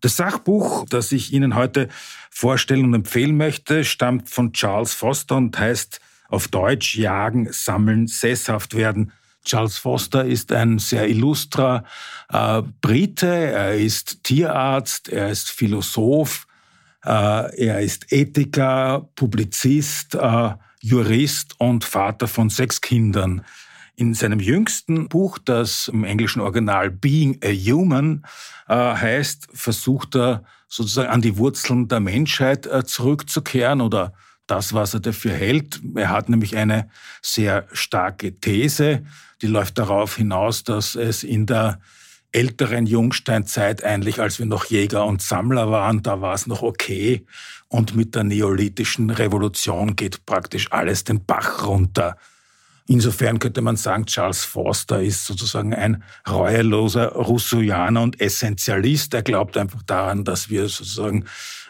Das 0.00 0.16
Sachbuch, 0.16 0.86
das 0.88 1.12
ich 1.12 1.32
Ihnen 1.32 1.54
heute 1.54 1.88
vorstellen 2.30 2.84
und 2.84 2.94
empfehlen 2.94 3.36
möchte, 3.36 3.84
stammt 3.84 4.30
von 4.30 4.52
Charles 4.52 4.94
Foster 4.94 5.36
und 5.36 5.58
heißt 5.58 6.00
auf 6.28 6.48
Deutsch 6.48 6.96
Jagen, 6.96 7.52
Sammeln, 7.52 8.06
Sesshaft 8.06 8.74
werden. 8.74 9.12
Charles 9.44 9.78
Foster 9.78 10.24
ist 10.24 10.52
ein 10.52 10.78
sehr 10.78 11.08
illustrer 11.08 11.84
äh, 12.30 12.62
Brite, 12.80 13.26
er 13.26 13.74
ist 13.74 14.24
Tierarzt, 14.24 15.08
er 15.08 15.30
ist 15.30 15.50
Philosoph, 15.50 16.46
äh, 16.46 16.49
er 17.08 17.80
ist 17.80 18.12
Ethiker, 18.12 19.08
Publizist, 19.14 20.14
äh, 20.14 20.50
Jurist 20.80 21.54
und 21.58 21.84
Vater 21.84 22.28
von 22.28 22.50
sechs 22.50 22.80
Kindern. 22.80 23.44
In 23.96 24.14
seinem 24.14 24.40
jüngsten 24.40 25.08
Buch, 25.08 25.38
das 25.38 25.88
im 25.88 26.04
englischen 26.04 26.40
Original 26.40 26.90
Being 26.90 27.38
a 27.44 27.48
Human 27.48 28.24
äh, 28.68 28.74
heißt, 28.74 29.48
versucht 29.52 30.16
er 30.16 30.44
sozusagen 30.68 31.10
an 31.10 31.20
die 31.20 31.36
Wurzeln 31.36 31.88
der 31.88 32.00
Menschheit 32.00 32.68
zurückzukehren 32.86 33.80
oder 33.80 34.14
das, 34.46 34.72
was 34.72 34.94
er 34.94 35.00
dafür 35.00 35.32
hält. 35.32 35.80
Er 35.94 36.10
hat 36.10 36.28
nämlich 36.28 36.56
eine 36.56 36.88
sehr 37.22 37.66
starke 37.72 38.34
These, 38.34 39.04
die 39.42 39.46
läuft 39.46 39.78
darauf 39.78 40.16
hinaus, 40.16 40.64
dass 40.64 40.94
es 40.94 41.22
in 41.22 41.46
der 41.46 41.80
älteren 42.32 42.86
Jungsteinzeit 42.86 43.84
eigentlich, 43.84 44.20
als 44.20 44.38
wir 44.38 44.46
noch 44.46 44.66
Jäger 44.66 45.06
und 45.06 45.22
Sammler 45.22 45.70
waren, 45.70 46.02
da 46.02 46.20
war 46.20 46.34
es 46.34 46.46
noch 46.46 46.62
okay. 46.62 47.24
Und 47.68 47.94
mit 47.94 48.14
der 48.14 48.24
neolithischen 48.24 49.10
Revolution 49.10 49.96
geht 49.96 50.26
praktisch 50.26 50.72
alles 50.72 51.04
den 51.04 51.24
Bach 51.24 51.66
runter. 51.66 52.16
Insofern 52.86 53.38
könnte 53.38 53.62
man 53.62 53.76
sagen, 53.76 54.06
Charles 54.06 54.44
Foster 54.44 55.00
ist 55.00 55.24
sozusagen 55.24 55.72
ein 55.72 56.02
reueloser 56.28 57.12
Rousseauianer 57.12 58.02
und 58.02 58.20
Essentialist. 58.20 59.14
Er 59.14 59.22
glaubt 59.22 59.56
einfach 59.56 59.82
daran, 59.82 60.24
dass 60.24 60.50
wir 60.50 60.62
sozusagen 60.62 61.24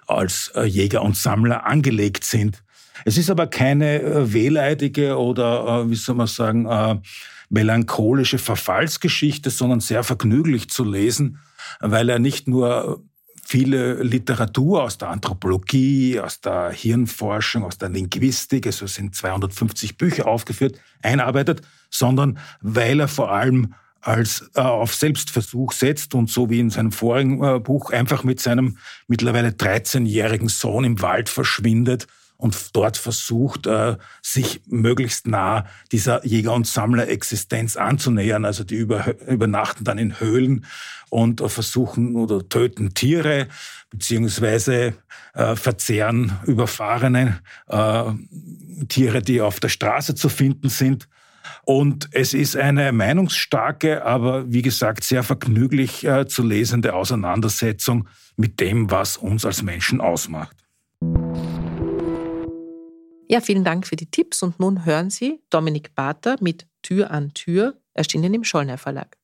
als 0.07 0.51
äh, 0.55 0.65
Jäger 0.65 1.03
und 1.03 1.17
Sammler 1.17 1.67
angelegt 1.67 2.25
sind. 2.25 2.63
Es 3.05 3.19
ist 3.19 3.31
aber 3.31 3.47
keine 3.47 4.01
äh, 4.01 4.33
wehleidige 4.33 5.19
oder, 5.19 5.85
äh, 5.85 5.91
wie 5.91 5.95
soll 5.95 6.15
man 6.15 6.27
sagen, 6.27 7.03
melancholische 7.51 8.39
Verfallsgeschichte, 8.39 9.51
sondern 9.51 9.81
sehr 9.81 10.03
vergnüglich 10.05 10.71
zu 10.71 10.85
lesen, 10.85 11.39
weil 11.81 12.09
er 12.09 12.19
nicht 12.19 12.49
nur 12.49 13.03
viele 13.45 14.03
Literatur 14.03 14.85
aus 14.85 14.97
der 14.97 15.09
Anthropologie, 15.09 16.21
aus 16.21 16.41
der 16.41 16.71
Hirnforschung, 16.71 17.65
aus 17.65 17.79
der 17.79 17.89
Linguistik, 17.89 18.67
also 18.67 18.85
es 18.85 18.95
sind 18.95 19.15
250 19.15 19.99
Bücher 19.99 20.29
aufgeführt, 20.29 20.79
einarbeitet, 21.03 21.63
sondern 21.91 22.39
weil 22.61 23.01
er 23.01 23.09
vor 23.09 23.33
allem 23.33 23.75
als 24.01 24.49
äh, 24.55 24.61
auf 24.61 24.95
Selbstversuch 24.95 25.73
setzt 25.73 26.15
und 26.15 26.31
so 26.31 26.49
wie 26.49 26.61
in 26.61 26.71
seinem 26.71 26.93
vorigen 26.93 27.43
äh, 27.43 27.59
Buch 27.59 27.91
einfach 27.91 28.25
mit 28.25 28.41
seinem 28.41 28.79
mittlerweile 29.09 29.49
13-jährigen 29.49 30.49
Sohn 30.49 30.85
im 30.85 31.03
Wald 31.03 31.29
verschwindet 31.29 32.07
und 32.41 32.75
dort 32.75 32.97
versucht, 32.97 33.67
äh, 33.67 33.97
sich 34.23 34.63
möglichst 34.67 35.27
nah 35.27 35.67
dieser 35.93 36.25
Jäger- 36.25 36.55
und 36.55 36.67
Sammler-Existenz 36.67 37.77
anzunähern. 37.77 38.47
Also 38.47 38.65
die 38.65 38.77
übernachten 38.77 39.85
dann 39.85 39.99
in 39.99 40.19
Höhlen 40.21 40.65
und 41.11 41.43
versuchen 41.47 42.17
oder 42.17 42.49
töten 42.49 42.95
Tiere 42.95 43.49
beziehungsweise 43.91 44.95
äh, 45.35 45.55
verzehren 45.55 46.39
überfahrene 46.47 47.41
äh, 47.69 48.05
Tiere, 48.89 49.21
die 49.21 49.43
auf 49.43 49.61
der 49.61 49.69
Straße 49.69 50.15
zu 50.15 50.31
finden 50.31 50.71
sind. 50.71 51.09
Und 51.65 52.09
es 52.13 52.33
ist 52.33 52.57
eine 52.57 52.91
meinungsstarke, 52.93 54.05
aber 54.05 54.51
wie 54.51 54.63
gesagt 54.63 55.05
sehr 55.05 55.23
vergnüglich 55.23 56.07
zu 56.29 56.43
lesende 56.43 56.95
Auseinandersetzung 56.95 58.09
mit 58.37 58.61
dem, 58.61 58.91
was 58.91 59.17
uns 59.17 59.45
als 59.45 59.63
Menschen 59.63 60.01
ausmacht. 60.01 60.60
Ja, 63.31 63.41
vielen 63.41 63.63
Dank 63.63 63.87
für 63.87 63.95
die 63.95 64.11
Tipps 64.11 64.43
und 64.43 64.59
nun 64.59 64.85
hören 64.85 65.09
Sie 65.09 65.41
Dominik 65.51 65.95
Bater 65.95 66.37
mit 66.41 66.67
Tür 66.83 67.13
an 67.13 67.33
Tür, 67.33 67.81
erschienen 67.95 68.35
im 68.35 68.43
Schollner 68.43 68.77
Verlag. 68.77 69.17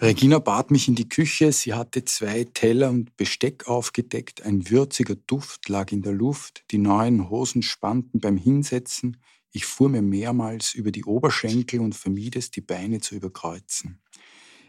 Regina 0.00 0.40
bat 0.40 0.72
mich 0.72 0.88
in 0.88 0.96
die 0.96 1.08
Küche, 1.08 1.52
sie 1.52 1.72
hatte 1.72 2.04
zwei 2.04 2.42
Teller 2.42 2.90
und 2.90 3.16
Besteck 3.16 3.68
aufgedeckt, 3.68 4.44
ein 4.44 4.68
würziger 4.68 5.14
Duft 5.14 5.68
lag 5.68 5.92
in 5.92 6.02
der 6.02 6.12
Luft, 6.12 6.64
die 6.72 6.78
neuen 6.78 7.30
Hosen 7.30 7.62
spannten 7.62 8.18
beim 8.18 8.36
Hinsetzen, 8.36 9.18
ich 9.52 9.64
fuhr 9.64 9.88
mir 9.88 10.02
mehrmals 10.02 10.74
über 10.74 10.90
die 10.90 11.04
Oberschenkel 11.04 11.78
und 11.78 11.94
vermied 11.94 12.34
es, 12.34 12.50
die 12.50 12.62
Beine 12.62 12.98
zu 13.00 13.14
überkreuzen. 13.14 14.02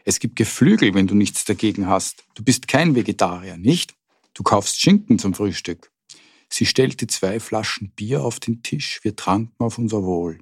Es 0.05 0.19
gibt 0.19 0.35
Geflügel, 0.35 0.93
wenn 0.93 1.07
du 1.07 1.15
nichts 1.15 1.45
dagegen 1.45 1.87
hast. 1.87 2.25
Du 2.35 2.43
bist 2.43 2.67
kein 2.67 2.93
Vegetarier, 2.93 3.57
nicht? 3.57 3.95
Du 4.35 4.43
kaufst 4.43 4.79
Schinken 4.79 5.17
zum 5.17 5.33
Frühstück. 5.33 5.90
Sie 6.53 6.65
stellte 6.65 7.07
zwei 7.07 7.39
Flaschen 7.39 7.91
Bier 7.95 8.23
auf 8.25 8.41
den 8.41 8.61
Tisch, 8.61 8.99
wir 9.03 9.15
tranken 9.15 9.63
auf 9.63 9.77
unser 9.77 10.03
Wohl. 10.03 10.39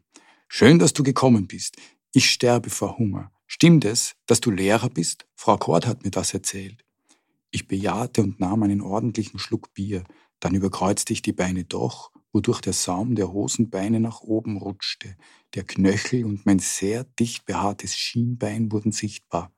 Schön, 0.47 0.79
dass 0.79 0.93
du 0.93 1.03
gekommen 1.03 1.47
bist. 1.47 1.77
Ich 2.13 2.31
sterbe 2.31 2.71
vor 2.71 2.97
Hunger. 2.97 3.31
Stimmt 3.45 3.85
es, 3.85 4.15
dass 4.25 4.41
du 4.41 4.49
Lehrer 4.49 4.89
bist? 4.89 5.27
Frau 5.35 5.57
Kort 5.57 5.85
hat 5.85 6.03
mir 6.03 6.09
das 6.09 6.33
erzählt. 6.33 6.83
Ich 7.51 7.67
bejahte 7.67 8.23
und 8.23 8.39
nahm 8.39 8.63
einen 8.63 8.81
ordentlichen 8.81 9.37
Schluck 9.37 9.71
Bier. 9.75 10.03
Dann 10.39 10.55
überkreuzte 10.55 11.13
ich 11.13 11.21
die 11.21 11.31
Beine 11.31 11.65
doch, 11.65 12.11
wodurch 12.33 12.61
der 12.61 12.73
Saum 12.73 13.13
der 13.13 13.31
Hosenbeine 13.31 13.99
nach 13.99 14.21
oben 14.21 14.57
rutschte. 14.57 15.15
Der 15.53 15.63
Knöchel 15.63 16.25
und 16.25 16.43
mein 16.47 16.57
sehr 16.57 17.03
dicht 17.03 17.45
behaartes 17.45 17.95
Schienbein 17.95 18.71
wurden 18.71 18.91
sichtbar. 18.91 19.53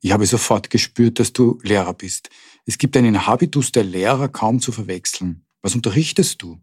Ich 0.00 0.12
habe 0.12 0.26
sofort 0.26 0.68
gespürt, 0.68 1.18
dass 1.18 1.32
du 1.32 1.58
Lehrer 1.62 1.94
bist. 1.94 2.28
Es 2.66 2.76
gibt 2.76 2.94
einen 2.96 3.26
Habitus 3.26 3.72
der 3.72 3.84
Lehrer 3.84 4.28
kaum 4.28 4.60
zu 4.60 4.70
verwechseln. 4.70 5.47
Was 5.68 5.74
unterrichtest 5.74 6.40
du? 6.40 6.58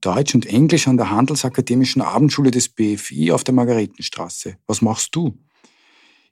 Deutsch 0.00 0.36
und 0.36 0.46
Englisch 0.46 0.86
an 0.86 0.96
der 0.96 1.10
Handelsakademischen 1.10 2.02
Abendschule 2.02 2.52
des 2.52 2.68
BFI 2.68 3.32
auf 3.32 3.42
der 3.42 3.52
Margaretenstraße. 3.52 4.58
Was 4.68 4.80
machst 4.80 5.16
du? 5.16 5.40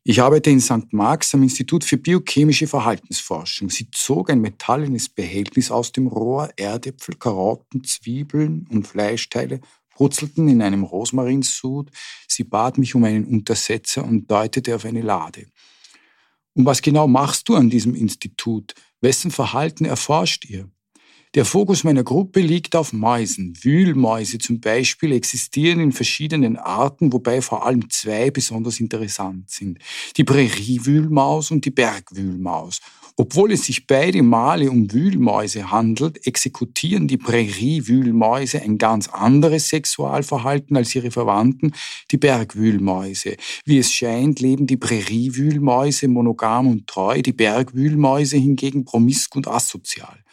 Ich 0.05 0.22
arbeite 0.22 0.51
in 0.51 0.61
St. 0.61 0.93
Marx 0.93 1.34
am 1.34 1.43
Institut 1.43 1.82
für 1.82 1.97
biochemische 1.97 2.68
Verhaltensforschung. 2.68 3.70
Sie 3.70 3.91
zog 3.91 4.30
ein 4.30 4.41
metallenes 4.41 5.09
Behältnis 5.09 5.72
aus 5.72 5.91
dem 5.91 6.07
Rohr, 6.07 6.51
Erdäpfel, 6.57 7.16
Karotten, 7.16 7.82
Zwiebeln 7.82 8.68
und 8.70 8.86
Fleischteile 8.86 9.61
brutzelten 9.93 10.47
in 10.47 10.62
einem 10.62 10.84
Rosmarinsud. 10.84 11.91
Sie 12.28 12.45
bat 12.45 12.78
mich 12.78 12.95
um 12.95 13.03
einen 13.03 13.24
Untersetzer 13.24 14.05
und 14.05 14.30
deutete 14.30 14.76
auf 14.76 14.84
eine 14.84 15.03
Lade. 15.03 15.47
Und 16.55 16.66
was 16.66 16.82
genau 16.82 17.09
machst 17.09 17.49
du 17.49 17.57
an 17.57 17.68
diesem 17.68 17.97
Institut? 17.97 18.76
Wessen 19.01 19.32
Verhalten 19.32 19.86
erforscht 19.86 20.45
ihr? 20.45 20.70
Der 21.37 21.45
Fokus 21.45 21.85
meiner 21.85 22.03
Gruppe 22.03 22.41
liegt 22.41 22.74
auf 22.74 22.93
Mäusen. 22.93 23.57
Wühlmäuse 23.62 24.39
zum 24.39 24.59
Beispiel 24.59 25.12
existieren 25.12 25.78
in 25.78 25.93
verschiedenen 25.93 26.57
Arten, 26.57 27.12
wobei 27.12 27.41
vor 27.41 27.64
allem 27.64 27.89
zwei 27.89 28.33
besonders 28.33 28.81
interessant 28.81 29.49
sind. 29.49 29.78
Die 30.16 30.24
Präriewühlmaus 30.24 31.53
und 31.53 31.64
die 31.64 31.70
Bergwühlmaus. 31.70 32.81
Obwohl 33.16 33.53
es 33.53 33.66
sich 33.66 33.87
beide 33.87 34.24
Male 34.24 34.72
um 34.72 34.91
Wühlmäuse 34.93 35.70
handelt, 35.70 36.26
exekutieren 36.26 37.07
die 37.07 37.18
Präriewühlmäuse 37.18 38.61
ein 38.62 38.76
ganz 38.76 39.07
anderes 39.09 39.68
Sexualverhalten 39.68 40.76
als 40.76 40.93
ihre 40.97 41.12
Verwandten, 41.12 41.74
die 42.11 42.18
Bergwühlmäuse. 42.18 43.37
Wie 43.64 43.78
es 43.78 43.93
scheint, 43.93 44.41
leben 44.41 44.66
die 44.66 44.78
Präriewühlmäuse 44.78 46.09
monogam 46.09 46.66
und 46.66 46.89
treu, 46.89 47.22
die 47.22 47.33
Bergwühlmäuse 47.33 48.37
hingegen 48.37 48.85
promisk 48.85 49.37
und 49.37 49.47
asozial. 49.47 50.24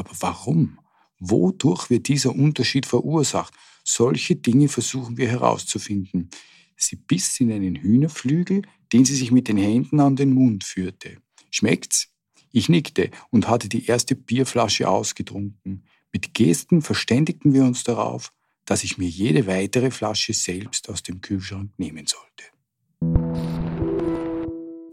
Aber 0.00 0.12
warum? 0.20 0.78
Wodurch 1.18 1.90
wird 1.90 2.08
dieser 2.08 2.34
Unterschied 2.34 2.86
verursacht? 2.86 3.52
Solche 3.84 4.34
Dinge 4.34 4.68
versuchen 4.68 5.18
wir 5.18 5.28
herauszufinden. 5.28 6.30
Sie 6.74 6.96
biss 6.96 7.38
in 7.38 7.52
einen 7.52 7.76
Hühnerflügel, 7.76 8.62
den 8.94 9.04
sie 9.04 9.14
sich 9.14 9.30
mit 9.30 9.46
den 9.48 9.58
Händen 9.58 10.00
an 10.00 10.16
den 10.16 10.32
Mund 10.32 10.64
führte. 10.64 11.18
Schmeckt's? 11.50 12.08
Ich 12.50 12.70
nickte 12.70 13.10
und 13.28 13.46
hatte 13.46 13.68
die 13.68 13.84
erste 13.84 14.16
Bierflasche 14.16 14.88
ausgetrunken. 14.88 15.84
Mit 16.14 16.32
Gesten 16.32 16.80
verständigten 16.80 17.52
wir 17.52 17.64
uns 17.64 17.84
darauf, 17.84 18.32
dass 18.64 18.84
ich 18.84 18.96
mir 18.96 19.08
jede 19.08 19.46
weitere 19.46 19.90
Flasche 19.90 20.32
selbst 20.32 20.88
aus 20.88 21.02
dem 21.02 21.20
Kühlschrank 21.20 21.72
nehmen 21.76 22.06
sollte. 22.06 22.44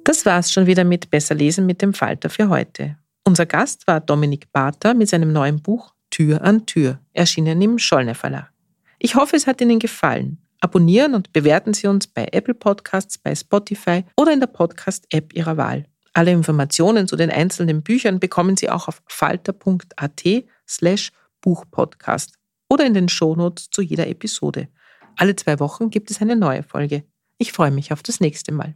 Das 0.04 0.26
war's 0.26 0.52
schon 0.52 0.68
wieder 0.68 0.84
mit 0.84 1.10
Besser 1.10 1.34
lesen 1.34 1.66
mit 1.66 1.82
dem 1.82 1.94
Falter 1.94 2.30
für 2.30 2.50
heute. 2.50 2.98
Unser 3.28 3.46
Gast 3.46 3.88
war 3.88 4.00
Dominik 4.00 4.54
Barter 4.54 4.94
mit 4.94 5.10
seinem 5.10 5.34
neuen 5.34 5.62
Buch 5.62 5.94
Tür 6.10 6.42
an 6.44 6.66
Tür, 6.66 7.02
erschienen 7.12 7.62
im 7.62 7.78
Schollner 7.78 8.16
Verlag. 8.16 8.54
Ich 9.00 9.16
hoffe, 9.16 9.36
es 9.36 9.48
hat 9.48 9.60
Ihnen 9.60 9.80
gefallen. 9.80 10.38
Abonnieren 10.62 11.14
und 11.14 11.34
bewerten 11.34 11.74
Sie 11.74 11.88
uns 11.88 12.08
bei 12.08 12.30
Apple 12.32 12.54
Podcasts, 12.54 13.18
bei 13.18 13.36
Spotify 13.36 14.06
oder 14.16 14.32
in 14.32 14.40
der 14.40 14.48
Podcast-App 14.48 15.34
Ihrer 15.34 15.58
Wahl. 15.58 15.88
Alle 16.14 16.32
Informationen 16.32 17.10
zu 17.10 17.18
den 17.18 17.30
einzelnen 17.30 17.84
Büchern 17.84 18.22
bekommen 18.22 18.56
Sie 18.56 18.70
auch 18.70 18.88
auf 18.88 19.02
falter.at 19.08 20.24
slash 20.66 21.12
Buchpodcast 21.42 22.34
oder 22.70 22.86
in 22.86 22.94
den 22.94 23.10
Shownotes 23.10 23.70
zu 23.72 23.82
jeder 23.82 24.08
Episode. 24.08 24.70
Alle 25.18 25.36
zwei 25.36 25.60
Wochen 25.60 25.90
gibt 25.90 26.12
es 26.12 26.22
eine 26.22 26.38
neue 26.38 26.64
Folge. 26.64 27.04
Ich 27.40 27.52
freue 27.52 27.72
mich 27.72 27.92
auf 27.92 28.02
das 28.04 28.22
nächste 28.22 28.54
Mal. 28.54 28.76